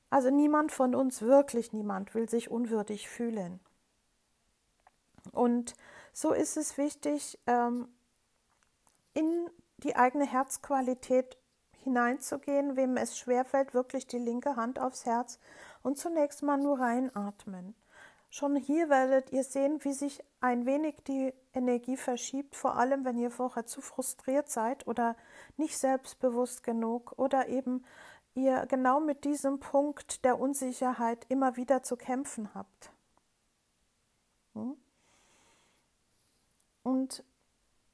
Also 0.08 0.30
niemand 0.30 0.72
von 0.72 0.94
uns, 0.94 1.20
wirklich 1.20 1.74
niemand, 1.74 2.14
will 2.14 2.30
sich 2.30 2.50
unwürdig 2.50 3.10
fühlen. 3.10 3.60
Und 5.32 5.74
so 6.14 6.32
ist 6.32 6.56
es 6.56 6.78
wichtig, 6.78 7.38
ähm, 7.46 7.88
in 9.12 9.50
die 9.82 9.96
eigene 9.96 10.26
Herzqualität 10.26 11.36
hineinzugehen, 11.82 12.76
wem 12.76 12.96
es 12.96 13.18
schwerfällt, 13.18 13.74
wirklich 13.74 14.06
die 14.06 14.18
linke 14.18 14.56
Hand 14.56 14.78
aufs 14.78 15.04
Herz 15.04 15.38
und 15.82 15.98
zunächst 15.98 16.42
mal 16.42 16.58
nur 16.58 16.78
reinatmen. 16.78 17.74
Schon 18.30 18.56
hier 18.56 18.88
werdet 18.88 19.30
ihr 19.30 19.44
sehen, 19.44 19.84
wie 19.84 19.92
sich 19.92 20.24
ein 20.40 20.64
wenig 20.64 20.96
die 21.06 21.34
Energie 21.52 21.98
verschiebt, 21.98 22.56
vor 22.56 22.76
allem 22.76 23.04
wenn 23.04 23.18
ihr 23.18 23.30
vorher 23.30 23.66
zu 23.66 23.82
frustriert 23.82 24.48
seid 24.48 24.86
oder 24.86 25.16
nicht 25.58 25.76
selbstbewusst 25.76 26.62
genug 26.62 27.12
oder 27.18 27.48
eben 27.48 27.84
ihr 28.34 28.64
genau 28.66 29.00
mit 29.00 29.24
diesem 29.24 29.60
Punkt 29.60 30.24
der 30.24 30.38
Unsicherheit 30.38 31.26
immer 31.28 31.56
wieder 31.56 31.82
zu 31.82 31.96
kämpfen 31.96 32.54
habt. 32.54 32.90
Hm? 34.54 34.76
Und 36.82 37.22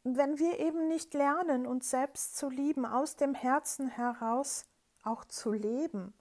wenn 0.04 0.38
wir 0.38 0.58
eben 0.58 0.88
nicht 0.88 1.14
lernen, 1.14 1.66
uns 1.66 1.90
selbst 1.90 2.36
zu 2.36 2.48
lieben, 2.48 2.86
aus 2.86 3.16
dem 3.16 3.34
Herzen 3.34 3.88
heraus 3.88 4.66
auch 5.02 5.24
zu 5.24 5.52
leben, 5.52 6.14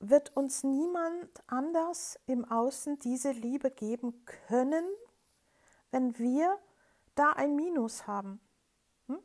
wird 0.00 0.36
uns 0.36 0.64
niemand 0.64 1.28
anders 1.46 2.18
im 2.26 2.44
Außen 2.44 2.98
diese 2.98 3.30
Liebe 3.30 3.70
geben 3.70 4.24
können, 4.48 4.84
wenn 5.92 6.18
wir 6.18 6.58
da 7.14 7.30
ein 7.30 7.54
Minus 7.54 8.06
haben. 8.06 8.40
Hm? 9.06 9.18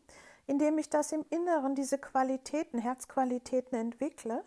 Indem 0.46 0.78
ich 0.78 0.90
das 0.90 1.12
im 1.12 1.26
Inneren, 1.30 1.76
diese 1.76 1.98
Qualitäten, 1.98 2.78
Herzqualitäten 2.78 3.78
entwickle, 3.78 4.44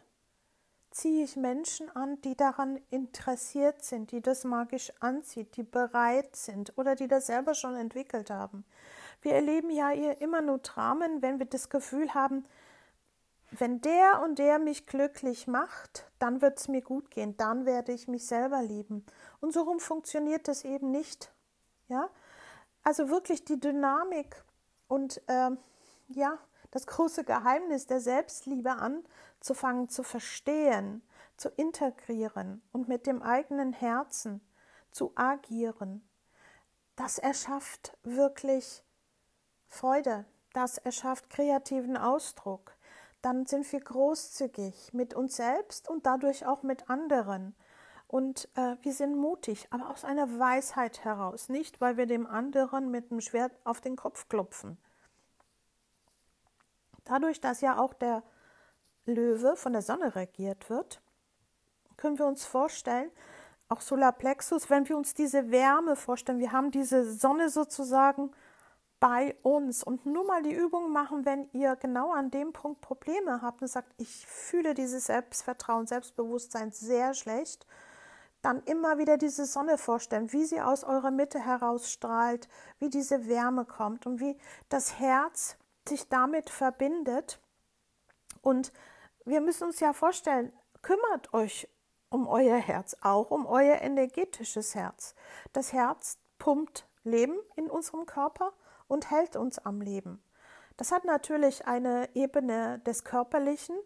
ziehe 0.91 1.25
ich 1.25 1.37
Menschen 1.37 1.89
an, 1.95 2.21
die 2.23 2.37
daran 2.37 2.81
interessiert 2.91 3.85
sind, 3.85 4.11
die 4.11 4.21
das 4.21 4.45
magisch 4.45 4.93
anzieht, 5.01 5.57
die 5.57 5.63
bereit 5.63 6.35
sind 6.35 6.77
oder 6.77 6.97
die 6.97 7.09
das 7.09 7.27
selber 7.27 7.55
schon 7.55 7.77
entwickelt 7.77 8.31
haben. 8.31 8.65
Wir 9.23 9.35
erleben 9.35 9.71
ja 9.71 9.91
immer 9.91 10.41
nur 10.41 10.59
Dramen, 10.59 11.23
wenn 11.23 11.39
wir 11.39 11.47
das 11.47 11.69
Gefühl 11.69 12.15
haben, 12.15 12.45
wenn 13.51 13.81
der 13.81 14.23
und 14.23 14.39
der 14.39 14.59
mich 14.59 14.87
glücklich 14.87 15.47
macht, 15.47 16.11
dann 16.19 16.41
wird 16.41 16.59
es 16.59 16.69
mir 16.69 16.83
gut 16.83 17.11
gehen, 17.11 17.37
dann 17.37 17.67
werde 17.67 17.93
ich 17.93 18.07
mich 18.07 18.27
selber 18.27 18.63
lieben. 18.63 19.05
Und 19.41 19.53
so 19.53 19.63
rum 19.63 19.81
funktioniert 19.81 20.47
das 20.49 20.65
eben 20.65 20.91
nicht. 20.91 21.33
Ja, 21.89 22.09
also 22.85 23.11
wirklich 23.11 23.45
die 23.45 23.59
Dynamik 23.59 24.45
und 24.87 25.21
äh, 25.27 25.51
ja, 26.09 26.39
das 26.71 26.87
große 26.87 27.25
Geheimnis 27.25 27.87
der 27.87 28.01
Selbstliebe 28.01 28.73
anzufangen 28.73 29.89
zu 29.89 30.03
verstehen, 30.03 31.03
zu 31.37 31.49
integrieren 31.51 32.63
und 32.73 32.89
mit 32.89 33.07
dem 33.07 33.23
eigenen 33.23 33.73
Herzen 33.73 34.41
zu 34.91 35.13
agieren. 35.15 36.09
Das 36.97 37.19
erschafft 37.19 37.97
wirklich 38.03 38.85
Freude, 39.69 40.27
das 40.53 40.79
erschafft 40.79 41.31
kreativen 41.31 41.97
Ausdruck, 41.97 42.77
dann 43.23 43.47
sind 43.47 43.71
wir 43.73 43.81
großzügig 43.81 44.93
mit 44.93 45.15
uns 45.15 45.37
selbst 45.37 45.89
und 45.89 46.07
dadurch 46.07 46.47
auch 46.47 46.63
mit 46.63 46.89
anderen. 46.89 47.55
Und 48.07 48.49
äh, 48.57 48.77
wir 48.83 48.93
sind 48.93 49.17
mutig, 49.17 49.69
aber 49.71 49.91
aus 49.91 50.05
einer 50.05 50.39
Weisheit 50.39 51.05
heraus, 51.05 51.49
nicht 51.49 51.81
weil 51.81 51.97
wir 51.97 52.07
dem 52.07 52.27
anderen 52.27 52.91
mit 52.91 53.11
dem 53.11 53.21
Schwert 53.21 53.53
auf 53.65 53.81
den 53.81 53.95
Kopf 53.95 54.29
klopfen. 54.29 54.79
Dadurch, 57.11 57.41
dass 57.41 57.61
ja 57.61 57.77
auch 57.77 57.93
der 57.93 58.23
Löwe 59.05 59.57
von 59.57 59.73
der 59.73 59.83
Sonne 59.83 60.15
regiert 60.15 60.71
wird, 60.71 61.03
können 61.97 62.21
wir 62.21 62.27
uns 62.27 62.45
vorstellen, 62.45 63.11
auch 63.69 63.81
Solarplexus, 63.81 64.71
wenn 64.71 64.89
wir 64.89 64.97
uns 64.97 65.13
diese 65.13 65.51
Wärme 65.51 65.97
vorstellen, 65.97 66.39
wir 66.39 66.53
haben 66.53 66.71
diese 66.71 67.13
Sonne 67.13 67.49
sozusagen 67.51 68.31
bei 69.01 69.35
uns. 69.43 69.83
Und 69.83 70.07
nur 70.07 70.25
mal 70.25 70.45
die 70.45 70.55
Übung 70.55 70.93
machen, 70.93 71.25
wenn 71.25 71.49
ihr 71.53 71.75
genau 71.75 72.13
an 72.13 72.31
dem 72.31 72.53
Punkt 72.53 72.81
Probleme 72.81 73.43
habt 73.43 73.61
und 73.61 73.67
sagt, 73.67 73.93
ich 73.97 74.25
fühle 74.29 74.75
dieses 74.75 75.07
Selbstvertrauen, 75.07 75.89
Selbstbewusstsein 75.89 76.71
sehr 76.71 77.13
schlecht, 77.15 77.67
dann 78.41 78.63
immer 78.67 78.99
wieder 78.99 79.19
diese 79.19 79.47
Sonne 79.47 79.79
vorstellen, 79.79 80.33
wie 80.33 80.45
sie 80.45 80.61
aus 80.61 80.85
eurer 80.85 81.11
Mitte 81.11 81.41
herausstrahlt, 81.41 82.49
wie 82.79 82.89
diese 82.89 83.27
Wärme 83.27 83.65
kommt 83.65 84.07
und 84.07 84.21
wie 84.21 84.39
das 84.69 85.01
Herz 85.01 85.57
sich 85.89 86.09
damit 86.09 86.51
verbindet. 86.51 87.41
Und 88.43 88.73
wir 89.25 89.41
müssen 89.41 89.65
uns 89.65 89.81
ja 89.81 89.93
vorstellen, 89.93 90.53
kümmert 90.83 91.33
euch 91.35 91.69
um 92.11 92.27
euer 92.27 92.57
Herz, 92.57 92.97
auch 93.03 93.31
um 93.31 93.47
euer 93.47 93.81
energetisches 93.81 94.75
Herz. 94.75 95.15
Das 95.53 95.73
Herz 95.73 96.19
pumpt 96.39 96.87
Leben 97.05 97.39
in 97.57 97.71
unserem 97.71 98.07
Körper 98.07 98.53
und 98.89 99.11
hält 99.11 99.37
uns 99.37 99.59
am 99.59 99.81
Leben. 99.81 100.23
Das 100.77 100.93
hat 100.93 101.05
natürlich 101.05 101.67
eine 101.67 102.09
Ebene 102.15 102.81
des 102.81 103.05
Körperlichen, 103.05 103.77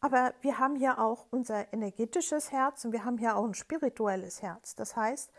aber 0.00 0.34
wir 0.40 0.58
haben 0.58 0.76
hier 0.76 0.98
auch 0.98 1.26
unser 1.30 1.72
energetisches 1.72 2.52
Herz 2.52 2.84
und 2.84 2.92
wir 2.92 3.04
haben 3.04 3.18
hier 3.18 3.36
auch 3.36 3.44
ein 3.44 3.54
spirituelles 3.54 4.42
Herz. 4.42 4.74
Das 4.74 4.96
heißt, 4.96 5.30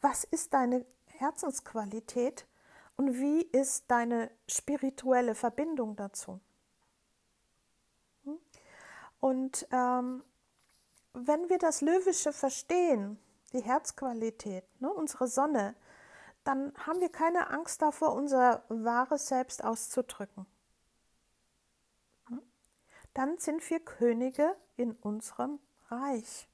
was 0.00 0.24
ist 0.24 0.52
deine 0.52 0.84
Herzensqualität 1.06 2.46
und 2.96 3.18
wie 3.18 3.42
ist 3.42 3.90
deine 3.90 4.30
spirituelle 4.48 5.34
Verbindung 5.34 5.96
dazu? 5.96 6.40
Hm? 8.24 8.38
Und 9.20 9.66
ähm, 9.72 10.22
wenn 11.12 11.48
wir 11.48 11.58
das 11.58 11.80
Löwische 11.80 12.32
verstehen, 12.32 13.18
die 13.52 13.62
Herzqualität, 13.62 14.64
ne, 14.80 14.92
unsere 14.92 15.28
Sonne, 15.28 15.74
dann 16.44 16.72
haben 16.86 17.00
wir 17.00 17.08
keine 17.08 17.50
Angst 17.50 17.82
davor, 17.82 18.12
unser 18.14 18.64
wahres 18.68 19.28
Selbst 19.28 19.64
auszudrücken. 19.64 20.46
Hm? 22.28 22.42
Dann 23.14 23.38
sind 23.38 23.68
wir 23.70 23.80
Könige 23.80 24.56
in 24.76 24.92
unserem 24.92 25.58
Reich. 25.88 26.48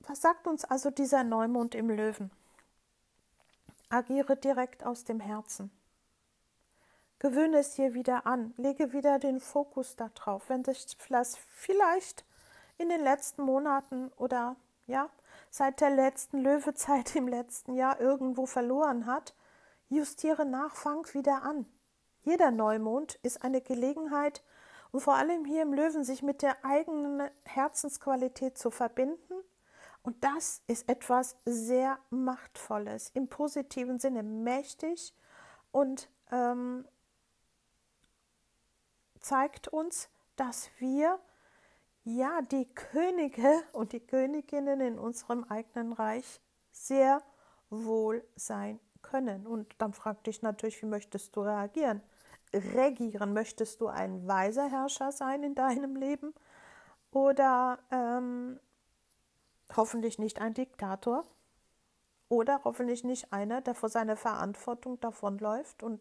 Was 0.00 0.22
sagt 0.22 0.46
uns 0.48 0.64
also 0.64 0.90
dieser 0.90 1.22
Neumond 1.22 1.74
im 1.74 1.90
Löwen? 1.90 2.32
Agiere 3.90 4.36
direkt 4.36 4.86
aus 4.86 5.04
dem 5.04 5.20
Herzen. 5.20 5.70
Gewöhne 7.18 7.58
es 7.58 7.74
dir 7.74 7.92
wieder 7.92 8.24
an, 8.24 8.54
lege 8.56 8.92
wieder 8.92 9.18
den 9.18 9.40
Fokus 9.40 9.96
darauf, 9.96 10.48
wenn 10.48 10.64
sich 10.64 10.96
vielleicht 10.96 12.24
in 12.78 12.88
den 12.88 13.02
letzten 13.02 13.42
Monaten 13.42 14.10
oder 14.16 14.56
ja, 14.86 15.10
seit 15.50 15.80
der 15.80 15.90
letzten 15.90 16.40
Löwezeit 16.40 17.14
im 17.16 17.28
letzten 17.28 17.74
Jahr 17.74 18.00
irgendwo 18.00 18.46
verloren 18.46 19.06
hat, 19.06 19.34
justiere 19.88 20.46
nach, 20.46 20.76
fang 20.76 21.06
wieder 21.12 21.42
an. 21.42 21.66
Jeder 22.22 22.50
Neumond 22.50 23.16
ist 23.22 23.42
eine 23.42 23.60
Gelegenheit, 23.60 24.42
und 24.92 25.00
vor 25.00 25.14
allem 25.14 25.44
hier 25.44 25.62
im 25.62 25.72
Löwen 25.72 26.04
sich 26.04 26.22
mit 26.22 26.42
der 26.42 26.64
eigenen 26.64 27.30
Herzensqualität 27.44 28.58
zu 28.58 28.70
verbinden. 28.70 29.34
Und 30.02 30.24
das 30.24 30.62
ist 30.66 30.88
etwas 30.88 31.36
sehr 31.44 31.98
Machtvolles, 32.10 33.10
im 33.10 33.28
positiven 33.28 33.98
Sinne 33.98 34.22
mächtig 34.22 35.14
und 35.72 36.08
ähm, 36.30 36.86
zeigt 39.20 39.68
uns, 39.68 40.08
dass 40.36 40.70
wir 40.78 41.20
ja, 42.04 42.40
die 42.42 42.66
Könige 42.74 43.62
und 43.72 43.92
die 43.92 44.00
Königinnen 44.00 44.80
in 44.80 44.98
unserem 44.98 45.44
eigenen 45.44 45.92
Reich 45.92 46.40
sehr 46.72 47.22
wohl 47.68 48.24
sein 48.36 48.80
können. 49.02 49.46
Und 49.46 49.74
dann 49.78 49.92
frag 49.92 50.24
dich 50.24 50.42
natürlich, 50.42 50.82
wie 50.82 50.86
möchtest 50.86 51.36
du 51.36 51.42
reagieren? 51.42 52.02
Regieren, 52.52 53.32
möchtest 53.32 53.80
du 53.80 53.86
ein 53.86 54.26
weiser 54.26 54.68
Herrscher 54.68 55.12
sein 55.12 55.42
in 55.42 55.54
deinem 55.54 55.94
Leben 55.94 56.34
oder 57.12 57.78
ähm, 57.90 58.58
hoffentlich 59.76 60.18
nicht 60.18 60.40
ein 60.40 60.54
Diktator 60.54 61.24
oder 62.28 62.62
hoffentlich 62.64 63.04
nicht 63.04 63.32
einer, 63.32 63.60
der 63.60 63.74
vor 63.74 63.88
seiner 63.88 64.16
Verantwortung 64.16 65.00
davonläuft 65.00 65.82
und 65.82 66.00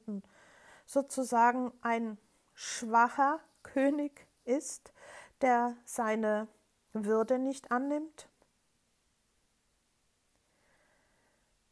sozusagen 0.86 1.72
ein 1.82 2.18
schwacher 2.54 3.40
König 3.64 4.28
ist, 4.46 4.94
der 5.42 5.76
seine 5.86 6.48
Würde 6.94 7.40
nicht 7.40 7.72
annimmt? 7.72 8.30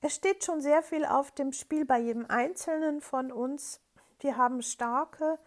Es 0.01 0.15
steht 0.15 0.43
schon 0.43 0.61
sehr 0.61 0.81
viel 0.83 1.05
auf 1.05 1.31
dem 1.31 1.53
Spiel 1.53 1.85
bei 1.85 1.99
jedem 1.99 2.25
Einzelnen 2.27 3.01
von 3.01 3.31
uns. 3.31 3.81
Wir 4.19 4.37
haben 4.37 4.61
starke 4.61 5.39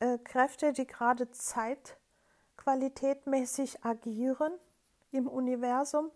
äh, 0.00 0.18
Kräfte, 0.18 0.72
die 0.72 0.86
gerade 0.86 1.30
zeitqualitätmäßig 1.30 3.84
agieren 3.84 4.52
im 5.12 5.28
Universum. 5.28 6.10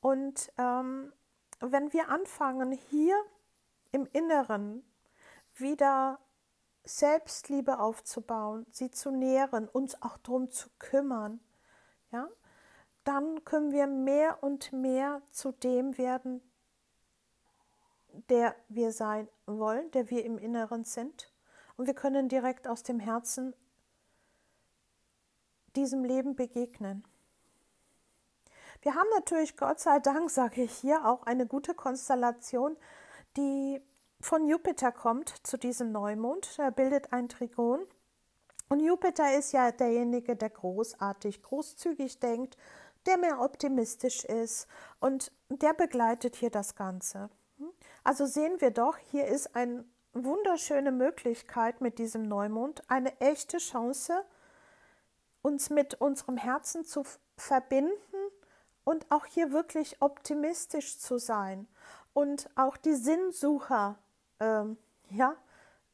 Und 0.00 0.50
ähm, 0.56 1.12
wenn 1.60 1.92
wir 1.92 2.08
anfangen, 2.08 2.72
hier 2.72 3.14
im 3.92 4.06
Inneren 4.12 4.82
wieder 5.54 6.18
Selbstliebe 6.84 7.78
aufzubauen, 7.78 8.66
sie 8.70 8.90
zu 8.90 9.10
nähren, 9.10 9.68
uns 9.68 10.00
auch 10.00 10.16
darum 10.18 10.50
zu 10.50 10.70
kümmern, 10.78 11.40
ja, 12.10 12.28
dann 13.04 13.44
können 13.44 13.72
wir 13.72 13.86
mehr 13.86 14.42
und 14.42 14.72
mehr 14.72 15.22
zu 15.30 15.52
dem 15.52 15.98
werden, 15.98 16.40
der 18.28 18.54
wir 18.68 18.92
sein 18.92 19.28
wollen, 19.46 19.90
der 19.92 20.10
wir 20.10 20.24
im 20.24 20.38
Inneren 20.38 20.84
sind. 20.84 21.32
Und 21.76 21.86
wir 21.86 21.94
können 21.94 22.28
direkt 22.28 22.66
aus 22.66 22.82
dem 22.82 23.00
Herzen 23.00 23.54
diesem 25.76 26.04
Leben 26.04 26.34
begegnen. 26.36 27.04
Wir 28.82 28.94
haben 28.94 29.08
natürlich, 29.14 29.56
Gott 29.56 29.78
sei 29.78 29.98
Dank, 29.98 30.30
sage 30.30 30.62
ich 30.62 30.72
hier, 30.72 31.04
auch 31.04 31.24
eine 31.24 31.46
gute 31.46 31.74
Konstellation, 31.74 32.76
die 33.36 33.80
von 34.20 34.46
Jupiter 34.46 34.90
kommt 34.90 35.34
zu 35.46 35.58
diesem 35.58 35.92
Neumond. 35.92 36.58
Er 36.58 36.70
bildet 36.70 37.12
ein 37.12 37.28
Trigon. 37.28 37.80
Und 38.68 38.80
Jupiter 38.80 39.36
ist 39.36 39.52
ja 39.52 39.70
derjenige, 39.72 40.36
der 40.36 40.50
großartig, 40.50 41.42
großzügig 41.42 42.20
denkt, 42.20 42.56
der 43.06 43.18
mehr 43.18 43.40
optimistisch 43.40 44.24
ist 44.24 44.66
und 44.98 45.32
der 45.48 45.74
begleitet 45.74 46.36
hier 46.36 46.50
das 46.50 46.74
Ganze. 46.74 47.30
Also 48.04 48.26
sehen 48.26 48.60
wir 48.60 48.70
doch, 48.70 48.96
hier 48.96 49.26
ist 49.26 49.54
eine 49.56 49.84
wunderschöne 50.12 50.92
Möglichkeit 50.92 51.80
mit 51.80 51.98
diesem 51.98 52.22
Neumond, 52.22 52.82
eine 52.88 53.18
echte 53.20 53.58
Chance, 53.58 54.24
uns 55.42 55.70
mit 55.70 55.94
unserem 56.00 56.36
Herzen 56.36 56.84
zu 56.84 57.04
verbinden 57.36 58.09
und 58.90 59.08
auch 59.08 59.24
hier 59.24 59.52
wirklich 59.52 60.02
optimistisch 60.02 60.98
zu 60.98 61.18
sein 61.18 61.68
und 62.12 62.50
auch 62.56 62.76
die 62.76 62.96
Sinnsucher 62.96 63.96
ähm, 64.40 64.78
ja, 65.10 65.36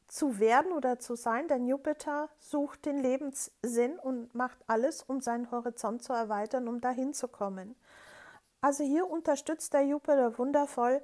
zu 0.07 0.39
werden 0.39 0.71
oder 0.71 0.97
zu 0.97 1.13
sein, 1.15 1.47
denn 1.47 1.67
Jupiter 1.67 2.27
sucht 2.39 2.87
den 2.87 2.97
Lebenssinn 2.97 3.99
und 3.99 4.33
macht 4.33 4.57
alles, 4.65 5.03
um 5.03 5.21
seinen 5.21 5.51
Horizont 5.51 6.01
zu 6.01 6.11
erweitern, 6.11 6.67
um 6.67 6.81
dahin 6.81 7.13
zu 7.13 7.27
kommen. 7.27 7.75
Also 8.61 8.83
hier 8.83 9.07
unterstützt 9.07 9.75
der 9.75 9.83
Jupiter 9.83 10.35
wundervoll 10.39 10.99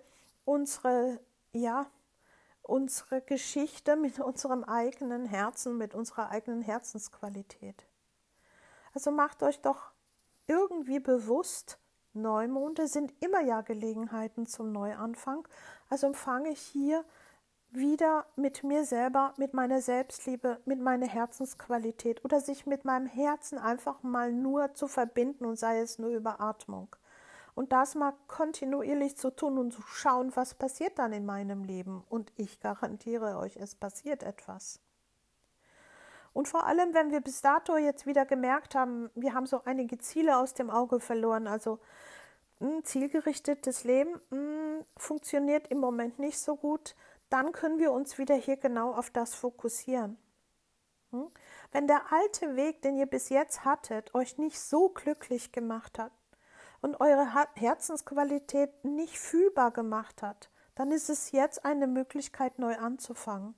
unsere, 0.46 1.20
ja, 1.52 1.86
unsere 2.64 3.22
Geschichte 3.22 3.98
mit 3.98 4.20
unserem 4.20 4.64
eigenen 4.64 5.28
Herzen, 5.28 5.78
mit 5.78 5.94
unserer 5.94 6.32
eigenen 6.32 6.64
Herzensqualität. 6.64 7.86
Also 8.96 9.12
macht 9.12 9.44
euch 9.44 9.62
doch 9.62 9.92
irgendwie 10.48 11.00
bewusst, 11.00 11.78
Neumonde 12.14 12.88
sind 12.88 13.14
immer 13.22 13.42
ja 13.42 13.62
Gelegenheiten 13.62 14.46
zum 14.46 14.72
Neuanfang. 14.72 15.48
Also 15.90 16.08
empfange 16.08 16.50
ich 16.50 16.60
hier 16.60 17.04
wieder 17.72 18.26
mit 18.36 18.64
mir 18.64 18.86
selber, 18.86 19.34
mit 19.38 19.54
meiner 19.54 19.82
Selbstliebe, 19.82 20.60
mit 20.66 20.80
meiner 20.80 21.08
Herzensqualität 21.08 22.24
oder 22.24 22.40
sich 22.40 22.66
mit 22.66 22.86
meinem 22.86 23.08
Herzen 23.08 23.58
einfach 23.58 24.04
mal 24.04 24.32
nur 24.32 24.74
zu 24.76 24.88
verbinden 24.88 25.46
und 25.46 25.58
sei 25.58 25.80
es 25.80 25.98
nur 25.98 26.12
über 26.12 26.40
Atmung. 26.40 26.96
Und 27.56 27.72
das 27.72 27.96
mal 27.96 28.14
kontinuierlich 28.28 29.18
zu 29.18 29.30
tun 29.30 29.58
und 29.58 29.74
zu 29.74 29.82
schauen, 29.84 30.32
was 30.36 30.56
passiert 30.56 30.98
dann 30.98 31.14
in 31.14 31.26
meinem 31.26 31.64
Leben. 31.64 32.04
Und 32.10 32.32
ich 32.36 32.60
garantiere 32.60 33.38
euch, 33.38 33.58
es 33.58 33.76
passiert 33.76 34.24
etwas. 34.24 34.80
Und 36.34 36.48
vor 36.48 36.66
allem, 36.66 36.94
wenn 36.94 37.12
wir 37.12 37.22
bis 37.22 37.42
dato 37.42 37.78
jetzt 37.78 38.08
wieder 38.08 38.26
gemerkt 38.26 38.76
haben, 38.76 39.12
wir 39.14 39.34
haben 39.34 39.46
so 39.46 39.62
einige 39.66 40.00
Ziele 40.00 40.38
aus 40.38 40.56
dem 40.56 40.70
Auge 40.70 41.00
verloren, 41.00 41.48
also 41.48 41.80
ein 42.60 42.78
hm, 42.78 42.84
zielgerichtetes 42.84 43.84
Leben 43.84 44.14
mh, 44.30 44.38
hm, 44.38 44.86
funktioniert 44.98 45.68
im 45.70 45.80
Moment 45.80 46.20
nicht 46.20 46.40
so 46.40 46.56
gut, 46.56 46.96
dann 47.30 47.52
können 47.52 47.80
wir 47.80 47.92
uns 47.92 48.18
wieder 48.18 48.36
hier 48.36 48.58
genau 48.58 48.94
auf 48.94 49.10
das 49.10 49.36
fokussieren. 49.36 50.18
Hm? 51.12 51.32
Wenn 51.72 51.88
der 51.88 52.12
alte 52.12 52.56
Weg, 52.56 52.82
den 52.82 52.98
ihr 52.98 53.06
bis 53.06 53.30
jetzt 53.30 53.64
hattet, 53.64 54.14
euch 54.16 54.38
nicht 54.38 54.60
so 54.60 54.90
glücklich 54.90 55.52
gemacht 55.52 56.00
hat 56.00 56.12
und 56.82 57.00
eure 57.00 57.28
Herzensqualität 57.56 58.84
nicht 58.84 59.20
fühlbar 59.20 59.72
gemacht 59.72 60.24
hat, 60.24 60.50
dann 60.76 60.92
ist 60.92 61.10
es 61.10 61.32
jetzt 61.32 61.64
eine 61.66 61.86
Möglichkeit, 61.86 62.58
neu 62.58 62.76
anzufangen. 62.78 63.54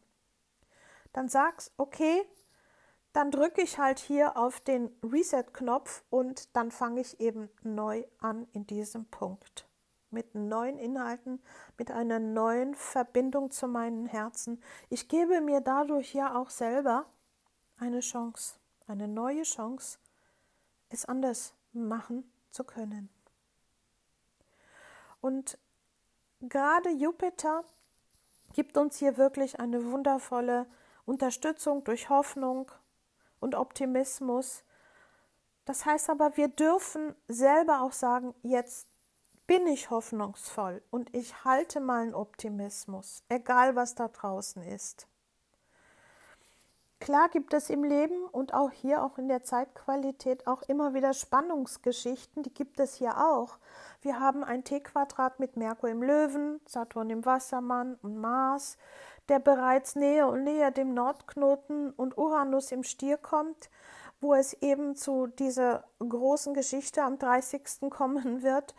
Dann 1.14 1.30
sagst, 1.30 1.72
okay, 1.78 2.26
dann 3.16 3.32
drücke 3.32 3.62
ich 3.62 3.80
halt 3.80 4.00
hier 4.00 4.36
auf 4.36 4.60
den 4.60 4.92
Reset-Knopf 5.02 6.04
und 6.10 6.54
dann 6.54 6.70
fange 6.70 7.00
ich 7.00 7.22
eben 7.22 7.50
neu 7.64 8.04
an 8.20 8.46
in 8.52 8.68
diesem 8.68 9.06
Punkt. 9.06 9.70
Mit 10.10 10.36
neuen 10.36 10.78
Inhalten, 10.78 11.42
mit 11.78 11.92
einer 11.92 12.20
neuen 12.20 12.76
Verbindung 12.76 13.52
zu 13.52 13.70
meinen 13.70 14.06
Herzen. 14.06 14.62
Ich 14.90 15.08
gebe 15.08 15.40
mir 15.40 15.62
dadurch 15.62 16.14
ja 16.14 16.36
auch 16.36 16.50
selber 16.50 17.06
eine 17.78 18.02
Chance, 18.02 18.56
eine 18.86 19.08
neue 19.08 19.44
Chance, 19.44 19.98
es 20.90 21.06
anders 21.06 21.54
machen 21.72 22.30
zu 22.52 22.66
können. 22.66 23.10
Und 25.22 25.58
gerade 26.42 26.90
Jupiter 26.90 27.64
gibt 28.52 28.76
uns 28.76 28.98
hier 28.98 29.16
wirklich 29.16 29.58
eine 29.62 29.86
wundervolle 29.86 30.68
Unterstützung 31.06 31.86
durch 31.86 32.10
Hoffnung, 32.10 32.70
und 33.46 33.54
Optimismus. 33.54 34.64
Das 35.66 35.86
heißt 35.86 36.10
aber, 36.10 36.36
wir 36.36 36.48
dürfen 36.48 37.16
selber 37.28 37.84
auch 37.84 37.92
sagen, 37.92 38.34
jetzt 38.42 38.88
bin 39.46 39.68
ich 39.68 39.92
hoffnungsvoll 39.92 40.82
und 40.90 41.16
ich 41.16 41.46
halte 41.46 41.80
meinen 41.80 42.16
Optimismus, 42.16 43.24
egal 43.30 43.76
was 43.76 43.94
da 43.94 44.08
draußen 44.08 44.64
ist. 44.64 45.08
Klar 47.00 47.30
gibt 47.30 47.54
es 47.54 47.70
im 47.70 47.84
Leben 47.84 48.26
und 48.32 48.56
auch 48.56 48.72
hier, 48.72 49.04
auch 49.04 49.20
in 49.20 49.28
der 49.28 49.44
Zeitqualität, 49.44 50.48
auch 50.48 50.64
immer 50.64 50.96
wieder 50.96 51.14
Spannungsgeschichten, 51.14 52.42
die 52.42 52.54
gibt 52.54 52.80
es 52.80 52.96
hier 52.96 53.16
auch. 53.28 53.60
Wir 54.02 54.20
haben 54.20 54.44
ein 54.44 54.64
T-Quadrat 54.64 55.40
mit 55.40 55.56
Merkur 55.56 55.90
im 55.90 56.02
Löwen, 56.02 56.62
Saturn 56.66 57.12
im 57.12 57.24
Wassermann 57.24 58.00
und 58.02 58.18
Mars 58.18 58.78
der 59.30 59.40
bereits 59.40 59.96
näher 59.96 60.28
und 60.28 60.44
näher 60.44 60.72
dem 60.72 60.94
Nordknoten 60.94 61.92
und 61.92 62.18
Uranus 62.18 62.72
im 62.72 62.84
Stier 62.84 63.18
kommt, 63.18 63.70
wo 64.22 64.34
es 64.34 64.54
eben 64.54 64.96
zu 64.96 65.28
dieser 65.28 65.86
großen 66.00 66.54
Geschichte 66.54 67.04
am 67.04 67.18
30. 67.18 67.90
kommen 67.90 68.44
wird, 68.44 68.76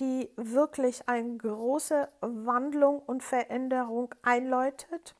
die 0.00 0.30
wirklich 0.36 1.08
eine 1.08 1.36
große 1.36 2.08
Wandlung 2.20 3.00
und 3.00 3.22
Veränderung 3.22 4.14
einläutet. 4.22 5.16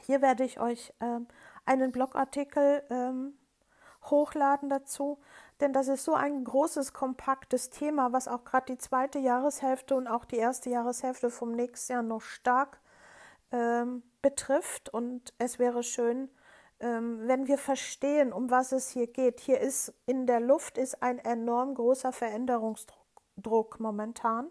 Hier 0.00 0.22
werde 0.22 0.44
ich 0.44 0.60
euch 0.60 0.92
äh, 1.00 1.20
einen 1.64 1.90
Blogartikel 1.90 2.84
ähm, 2.90 3.36
hochladen 4.04 4.68
dazu, 4.68 5.18
denn 5.60 5.72
das 5.72 5.88
ist 5.88 6.04
so 6.04 6.14
ein 6.14 6.44
großes, 6.44 6.92
kompaktes 6.92 7.70
Thema, 7.70 8.12
was 8.12 8.28
auch 8.28 8.44
gerade 8.44 8.66
die 8.66 8.78
zweite 8.78 9.18
Jahreshälfte 9.18 9.96
und 9.96 10.06
auch 10.06 10.24
die 10.24 10.36
erste 10.36 10.70
Jahreshälfte 10.70 11.30
vom 11.30 11.52
nächsten 11.52 11.92
Jahr 11.92 12.02
noch 12.02 12.20
stark 12.20 12.78
ähm, 13.52 14.02
betrifft. 14.22 14.88
Und 14.88 15.32
es 15.38 15.58
wäre 15.58 15.82
schön, 15.82 16.28
ähm, 16.80 17.26
wenn 17.26 17.46
wir 17.46 17.58
verstehen, 17.58 18.32
um 18.32 18.50
was 18.50 18.72
es 18.72 18.90
hier 18.90 19.06
geht. 19.06 19.40
Hier 19.40 19.60
ist 19.60 19.94
in 20.06 20.26
der 20.26 20.40
Luft 20.40 20.78
ist 20.78 21.02
ein 21.02 21.18
enorm 21.18 21.74
großer 21.74 22.12
Veränderungsdruck 22.12 23.80
momentan. 23.80 24.48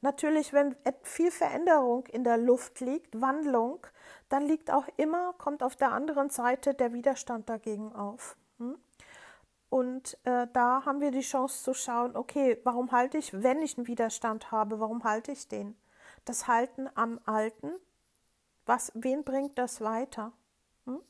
Natürlich, 0.00 0.52
wenn 0.52 0.74
viel 1.02 1.30
Veränderung 1.30 2.06
in 2.08 2.24
der 2.24 2.36
Luft 2.36 2.80
liegt, 2.80 3.20
Wandlung, 3.20 3.86
dann 4.28 4.42
liegt 4.42 4.70
auch 4.72 4.86
immer, 4.96 5.32
kommt 5.34 5.62
auf 5.62 5.76
der 5.76 5.92
anderen 5.92 6.28
Seite 6.28 6.74
der 6.74 6.92
Widerstand 6.92 7.48
dagegen 7.48 7.94
auf. 7.94 8.36
Hm? 8.58 8.78
Und 9.68 10.18
äh, 10.24 10.48
da 10.52 10.84
haben 10.84 11.00
wir 11.00 11.12
die 11.12 11.20
Chance 11.20 11.62
zu 11.62 11.72
schauen, 11.72 12.16
okay, 12.16 12.58
warum 12.64 12.90
halte 12.92 13.16
ich, 13.16 13.42
wenn 13.42 13.62
ich 13.62 13.78
einen 13.78 13.86
Widerstand 13.86 14.50
habe, 14.50 14.80
warum 14.80 15.04
halte 15.04 15.32
ich 15.32 15.48
den? 15.48 15.76
Das 16.24 16.48
Halten 16.48 16.90
am 16.94 17.20
Alten 17.24 17.72
was, 18.66 18.92
wen 18.94 19.24
bringt 19.24 19.58
das 19.58 19.80
weiter? 19.80 20.32
Hm? 20.86 21.00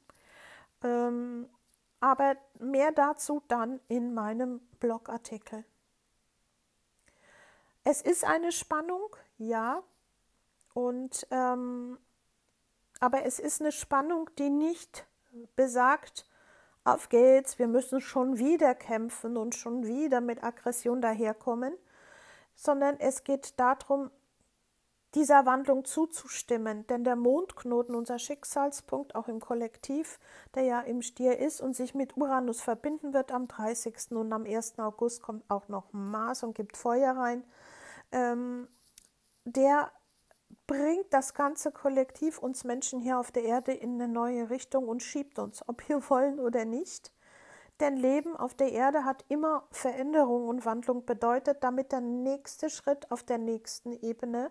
Ähm, 0.83 1.49
aber 2.01 2.37
mehr 2.59 2.93
dazu 2.93 3.43
dann 3.49 3.81
in 3.89 4.15
meinem 4.15 4.61
Blogartikel. 4.81 5.65
Es 7.85 8.03
ist 8.03 8.25
eine 8.25 8.53
Spannung, 8.53 9.17
ja, 9.39 9.83
und 10.75 11.27
ähm, 11.31 11.99
aber 13.01 13.25
es 13.25 13.39
ist 13.39 13.61
eine 13.61 13.73
Spannung, 13.73 14.31
die 14.39 14.51
nicht 14.51 15.07
besagt, 15.57 16.25
auf 16.85 17.09
geht's, 17.09 17.59
wir 17.59 17.69
müssen 17.69 18.01
schon 18.01 18.39
wieder 18.39 18.75
kämpfen 18.75 19.37
und 19.37 19.55
schon 19.55 19.87
wieder 19.87 20.21
mit 20.21 20.43
Aggression 20.43 21.01
daherkommen, 21.01 21.75
sondern 22.55 22.99
es 22.99 23.25
geht 23.25 23.59
darum, 23.59 24.11
dieser 25.15 25.45
Wandlung 25.45 25.85
zuzustimmen, 25.85 26.87
denn 26.87 27.05
der 27.05 27.17
Mondknoten, 27.17 27.95
unser 27.95 28.19
Schicksalspunkt, 28.19 29.15
auch 29.15 29.29
im 29.29 29.41
Kollektiv, 29.41 30.19
der 30.55 30.63
ja 30.65 30.81
im 30.81 31.03
Stier 31.03 31.39
ist 31.39 31.61
und 31.61 31.77
sich 31.77 31.95
mit 31.95 32.17
Uranus 32.17 32.63
verbinden 32.63 33.13
wird 33.13 33.31
am 33.31 33.47
30. 33.47 34.13
und 34.13 34.33
am 34.33 34.45
1. 34.45 34.79
August 34.79 35.23
kommt 35.23 35.45
auch 35.51 35.69
noch 35.69 35.93
Mars 35.93 36.43
und 36.43 36.55
gibt 36.55 36.77
Feuer 36.77 37.17
rein, 37.17 37.45
ähm, 38.11 38.69
der 39.45 39.93
bringt 40.67 41.13
das 41.13 41.35
ganze 41.35 41.73
Kollektiv, 41.73 42.39
uns 42.39 42.65
Menschen 42.65 43.01
hier 43.01 43.19
auf 43.19 43.31
der 43.33 43.45
Erde, 43.45 43.73
in 43.73 44.01
eine 44.01 44.11
neue 44.11 44.49
Richtung 44.49 44.89
und 44.89 45.03
schiebt 45.03 45.39
uns, 45.39 45.67
ob 45.69 45.87
wir 45.89 46.09
wollen 46.11 46.41
oder 46.41 46.65
nicht. 46.65 47.13
Denn 47.81 47.97
Leben 47.97 48.37
auf 48.37 48.55
der 48.55 48.71
Erde 48.71 49.05
hat 49.05 49.25
immer 49.29 49.67
Veränderung 49.73 50.47
und 50.47 50.65
Wandlung 50.65 51.05
bedeutet, 51.05 51.65
damit 51.65 51.91
der 51.91 52.01
nächste 52.01 52.71
Schritt 52.71 53.11
auf 53.11 53.23
der 53.25 53.39
nächsten 53.39 53.93
Ebene 53.93 54.51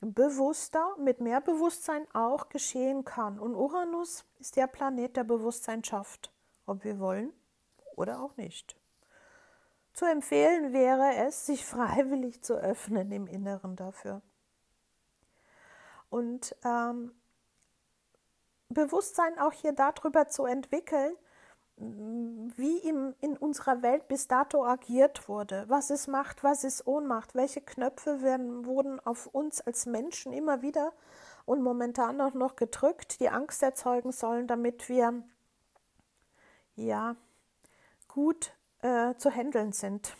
bewusster, 0.00 0.94
mit 0.98 1.20
mehr 1.20 1.40
Bewusstsein 1.40 2.06
auch 2.14 2.48
geschehen 2.48 3.04
kann. 3.04 3.38
Und 3.38 3.54
Uranus 3.54 4.24
ist 4.38 4.56
der 4.56 4.66
Planet, 4.66 5.16
der 5.16 5.24
Bewusstsein 5.24 5.82
schafft, 5.82 6.32
ob 6.66 6.84
wir 6.84 6.98
wollen 6.98 7.32
oder 7.96 8.22
auch 8.22 8.36
nicht. 8.36 8.76
Zu 9.92 10.04
empfehlen 10.04 10.72
wäre 10.72 11.26
es, 11.26 11.46
sich 11.46 11.64
freiwillig 11.64 12.42
zu 12.42 12.54
öffnen 12.54 13.10
im 13.10 13.26
Inneren 13.26 13.74
dafür. 13.74 14.22
Und 16.10 16.54
ähm, 16.64 17.12
Bewusstsein 18.68 19.38
auch 19.38 19.52
hier 19.52 19.72
darüber 19.72 20.28
zu 20.28 20.44
entwickeln, 20.44 21.16
wie 21.80 22.78
im, 22.78 23.14
in 23.20 23.36
unserer 23.36 23.82
Welt 23.82 24.08
bis 24.08 24.26
dato 24.26 24.64
agiert 24.64 25.28
wurde, 25.28 25.64
was 25.68 25.90
ist 25.90 26.08
Macht, 26.08 26.42
was 26.42 26.64
ist 26.64 26.86
Ohnmacht, 26.86 27.34
welche 27.34 27.60
Knöpfe 27.60 28.22
werden, 28.22 28.66
wurden 28.66 28.98
auf 29.00 29.26
uns 29.26 29.60
als 29.60 29.86
Menschen 29.86 30.32
immer 30.32 30.60
wieder 30.62 30.92
und 31.44 31.62
momentan 31.62 32.20
auch 32.20 32.34
noch 32.34 32.56
gedrückt, 32.56 33.20
die 33.20 33.28
Angst 33.28 33.62
erzeugen 33.62 34.12
sollen, 34.12 34.48
damit 34.48 34.88
wir 34.88 35.22
ja 36.74 37.16
gut 38.08 38.52
äh, 38.82 39.14
zu 39.14 39.30
handeln 39.30 39.72
sind. 39.72 40.16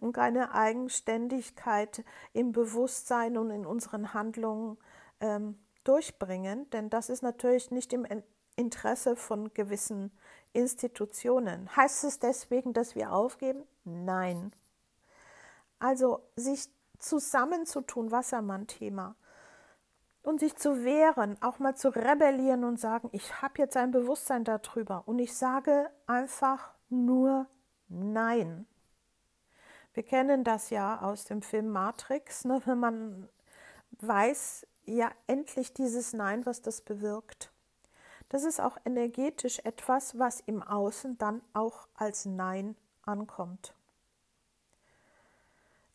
Und 0.00 0.12
keine 0.12 0.54
Eigenständigkeit 0.54 2.04
im 2.32 2.52
Bewusstsein 2.52 3.36
und 3.36 3.50
in 3.50 3.66
unseren 3.66 4.14
Handlungen 4.14 4.76
ähm, 5.20 5.58
durchbringen, 5.82 6.70
denn 6.70 6.88
das 6.88 7.08
ist 7.08 7.22
natürlich 7.22 7.70
nicht 7.72 7.92
im 7.92 8.06
Interesse 8.56 9.16
von 9.16 9.52
gewissen 9.54 10.12
Institutionen. 10.52 11.74
Heißt 11.76 12.04
es 12.04 12.18
deswegen, 12.18 12.72
dass 12.72 12.94
wir 12.94 13.12
aufgeben? 13.12 13.64
Nein. 13.84 14.52
Also 15.78 16.20
sich 16.36 16.68
zusammenzutun, 16.98 18.10
Wassermann-Thema, 18.10 19.16
und 20.22 20.40
sich 20.40 20.56
zu 20.56 20.84
wehren, 20.84 21.36
auch 21.42 21.58
mal 21.58 21.74
zu 21.74 21.88
rebellieren 21.88 22.64
und 22.64 22.78
sagen, 22.78 23.08
ich 23.12 23.42
habe 23.42 23.54
jetzt 23.58 23.76
ein 23.76 23.90
Bewusstsein 23.90 24.44
darüber 24.44 25.02
und 25.06 25.18
ich 25.18 25.34
sage 25.36 25.90
einfach 26.06 26.72
nur 26.88 27.46
Nein. 27.88 28.66
Wir 29.92 30.02
kennen 30.02 30.44
das 30.44 30.70
ja 30.70 31.02
aus 31.02 31.24
dem 31.24 31.42
Film 31.42 31.68
Matrix, 31.68 32.44
ne, 32.44 32.62
wenn 32.64 32.78
man 32.78 33.28
weiß, 34.00 34.66
ja 34.84 35.10
endlich 35.26 35.74
dieses 35.74 36.12
Nein, 36.12 36.46
was 36.46 36.62
das 36.62 36.80
bewirkt. 36.80 37.51
Das 38.32 38.44
ist 38.44 38.62
auch 38.62 38.78
energetisch 38.86 39.58
etwas, 39.58 40.18
was 40.18 40.40
im 40.46 40.62
Außen 40.62 41.18
dann 41.18 41.42
auch 41.52 41.86
als 41.94 42.24
Nein 42.24 42.76
ankommt. 43.02 43.74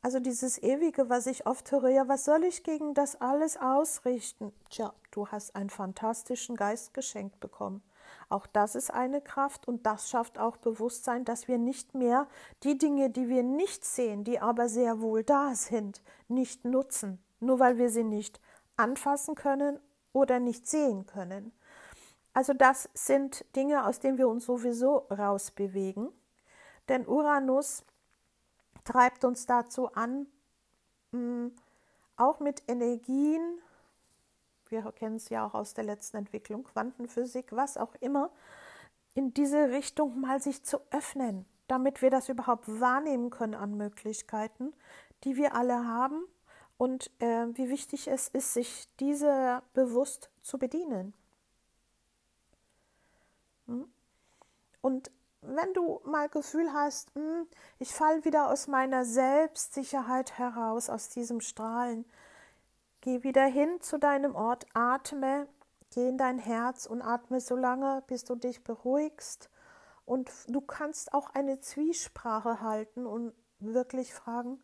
Also 0.04 0.20
dieses 0.20 0.62
ewige, 0.62 1.10
was 1.10 1.26
ich 1.26 1.48
oft 1.48 1.72
höre, 1.72 1.90
ja, 1.90 2.08
was 2.08 2.26
soll 2.26 2.44
ich 2.44 2.62
gegen 2.62 2.94
das 2.94 3.20
alles 3.20 3.58
ausrichten? 3.58 4.54
Tja, 4.70 4.94
du 5.10 5.28
hast 5.30 5.56
einen 5.56 5.72
fantastischen 5.72 6.56
Geist 6.56 6.94
geschenkt 6.94 7.40
bekommen. 7.40 7.82
Auch 8.30 8.46
das 8.46 8.76
ist 8.76 8.94
eine 8.94 9.20
Kraft 9.20 9.68
und 9.68 9.88
das 9.88 10.08
schafft 10.08 10.38
auch 10.38 10.58
Bewusstsein, 10.58 11.26
dass 11.26 11.48
wir 11.48 11.58
nicht 11.58 11.96
mehr 11.96 12.28
die 12.62 12.78
Dinge, 12.78 13.10
die 13.10 13.30
wir 13.30 13.42
nicht 13.42 13.84
sehen, 13.84 14.24
die 14.24 14.40
aber 14.40 14.70
sehr 14.70 15.02
wohl 15.02 15.24
da 15.24 15.56
sind, 15.56 16.04
nicht 16.28 16.66
nutzen, 16.66 17.18
nur 17.40 17.58
weil 17.58 17.80
wir 17.80 17.90
sie 17.90 18.04
nicht 18.04 18.40
anfassen 18.76 19.34
können 19.34 19.80
oder 20.14 20.40
nicht 20.40 20.68
sehen 20.68 21.08
können. 21.08 21.52
Also 22.38 22.54
das 22.54 22.88
sind 22.94 23.44
Dinge, 23.56 23.84
aus 23.88 24.00
denen 24.00 24.20
wir 24.20 24.28
uns 24.28 24.46
sowieso 24.46 25.08
rausbewegen. 25.10 26.10
Denn 26.88 27.08
Uranus 27.08 27.84
treibt 28.84 29.26
uns 29.26 29.48
dazu 29.48 29.92
an, 29.96 30.28
mm, 31.14 31.48
auch 32.16 32.40
mit 32.40 32.62
Energien, 32.68 33.42
wir 34.70 34.84
kennen 34.92 35.16
es 35.16 35.30
ja 35.30 35.48
auch 35.48 35.56
aus 35.56 35.74
der 35.74 35.86
letzten 35.86 36.18
Entwicklung, 36.18 36.64
Quantenphysik, 36.64 37.54
was 37.54 37.76
auch 37.76 37.96
immer, 38.02 38.30
in 39.16 39.34
diese 39.34 39.72
Richtung 39.72 40.22
mal 40.22 40.40
sich 40.40 40.64
zu 40.64 40.78
öffnen, 40.92 41.48
damit 41.68 42.04
wir 42.04 42.12
das 42.12 42.30
überhaupt 42.30 42.68
wahrnehmen 42.68 43.32
können 43.32 43.56
an 43.56 43.76
Möglichkeiten, 43.78 44.76
die 45.24 45.38
wir 45.38 45.56
alle 45.56 45.88
haben 45.88 46.24
und 46.78 47.10
äh, 47.20 47.48
wie 47.58 47.72
wichtig 47.72 48.08
es 48.08 48.28
ist, 48.28 48.54
sich 48.54 48.88
diese 49.00 49.64
bewusst 49.74 50.30
zu 50.44 50.60
bedienen. 50.60 51.16
Hm? 53.68 53.88
Und 54.82 55.12
wenn 55.42 55.74
du 55.74 56.02
mal 56.04 56.30
Gefühl 56.30 56.74
hast, 56.74 57.14
hm, 57.16 57.48
ich 57.80 57.94
falle 57.94 58.26
wieder 58.26 58.50
aus 58.50 58.68
meiner 58.68 59.06
Selbstsicherheit 59.06 60.38
heraus, 60.38 60.90
aus 60.90 61.10
diesem 61.10 61.42
Strahlen, 61.42 62.06
geh 63.02 63.24
wieder 63.24 63.46
hin 63.46 63.80
zu 63.82 63.98
deinem 63.98 64.36
Ort, 64.36 64.66
atme, 64.74 65.48
geh 65.94 66.08
in 66.10 66.18
dein 66.18 66.40
Herz 66.40 66.86
und 66.86 67.02
atme 67.02 67.40
so 67.40 67.56
lange, 67.56 68.04
bis 68.08 68.24
du 68.24 68.36
dich 68.36 68.64
beruhigst. 68.64 69.50
Und 70.06 70.32
du 70.48 70.62
kannst 70.62 71.14
auch 71.14 71.30
eine 71.34 71.60
Zwiesprache 71.60 72.62
halten 72.62 73.06
und 73.06 73.34
wirklich 73.60 74.14
fragen, 74.14 74.62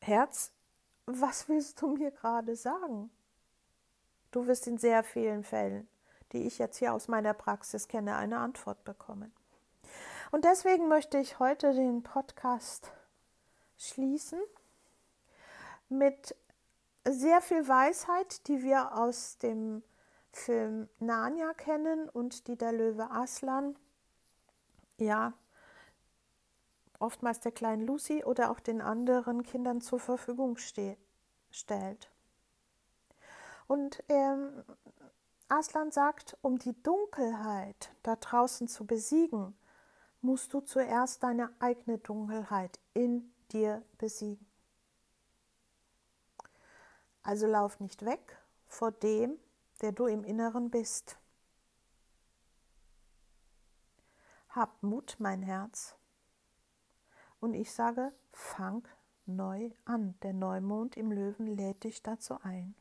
Herz, 0.00 0.52
was 1.06 1.48
willst 1.48 1.80
du 1.80 1.88
mir 1.88 2.10
gerade 2.10 2.56
sagen? 2.56 3.10
Du 4.30 4.46
wirst 4.46 4.66
in 4.66 4.78
sehr 4.78 5.02
vielen 5.02 5.44
Fällen 5.44 5.88
die 6.34 6.46
ich 6.46 6.58
jetzt 6.58 6.76
hier 6.76 6.92
aus 6.92 7.08
meiner 7.08 7.32
Praxis 7.32 7.88
kenne, 7.88 8.16
eine 8.16 8.38
Antwort 8.38 8.84
bekommen. 8.84 9.32
Und 10.30 10.44
deswegen 10.44 10.88
möchte 10.88 11.18
ich 11.18 11.38
heute 11.38 11.72
den 11.72 12.02
Podcast 12.02 12.92
schließen 13.76 14.40
mit 15.88 16.36
sehr 17.04 17.40
viel 17.40 17.68
Weisheit, 17.68 18.46
die 18.48 18.62
wir 18.62 18.96
aus 18.96 19.38
dem 19.38 19.82
Film 20.32 20.88
Narnia 20.98 21.54
kennen 21.54 22.08
und 22.08 22.48
die 22.48 22.56
der 22.56 22.72
Löwe 22.72 23.10
Aslan, 23.10 23.76
ja, 24.98 25.32
oftmals 26.98 27.40
der 27.40 27.52
kleinen 27.52 27.86
Lucy 27.86 28.24
oder 28.24 28.50
auch 28.50 28.60
den 28.60 28.80
anderen 28.80 29.42
Kindern 29.42 29.80
zur 29.80 30.00
Verfügung 30.00 30.56
stellt. 30.56 32.10
Und 33.66 34.02
ähm, 34.08 34.64
Aslan 35.54 35.92
sagt, 35.92 36.36
um 36.42 36.58
die 36.58 36.74
Dunkelheit 36.82 37.94
da 38.02 38.16
draußen 38.16 38.66
zu 38.66 38.84
besiegen, 38.86 39.56
musst 40.20 40.52
du 40.52 40.60
zuerst 40.60 41.22
deine 41.22 41.48
eigene 41.60 41.98
Dunkelheit 41.98 42.80
in 42.92 43.32
dir 43.52 43.84
besiegen. 43.96 44.44
Also 47.22 47.46
lauf 47.46 47.78
nicht 47.78 48.04
weg 48.04 48.36
vor 48.66 48.90
dem, 48.90 49.38
der 49.80 49.92
du 49.92 50.06
im 50.06 50.24
Inneren 50.24 50.70
bist. 50.70 51.18
Hab 54.48 54.82
Mut, 54.82 55.14
mein 55.20 55.42
Herz. 55.42 55.94
Und 57.38 57.54
ich 57.54 57.70
sage, 57.72 58.12
fang 58.32 58.88
neu 59.24 59.70
an. 59.84 60.18
Der 60.22 60.32
Neumond 60.32 60.96
im 60.96 61.12
Löwen 61.12 61.46
lädt 61.46 61.84
dich 61.84 62.02
dazu 62.02 62.40
ein. 62.42 62.74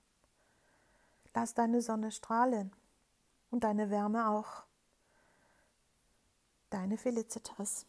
Lass 1.33 1.53
deine 1.53 1.81
Sonne 1.81 2.11
strahlen 2.11 2.71
und 3.49 3.63
deine 3.63 3.89
Wärme 3.89 4.29
auch. 4.29 4.63
Deine 6.69 6.97
Felicitas. 6.97 7.85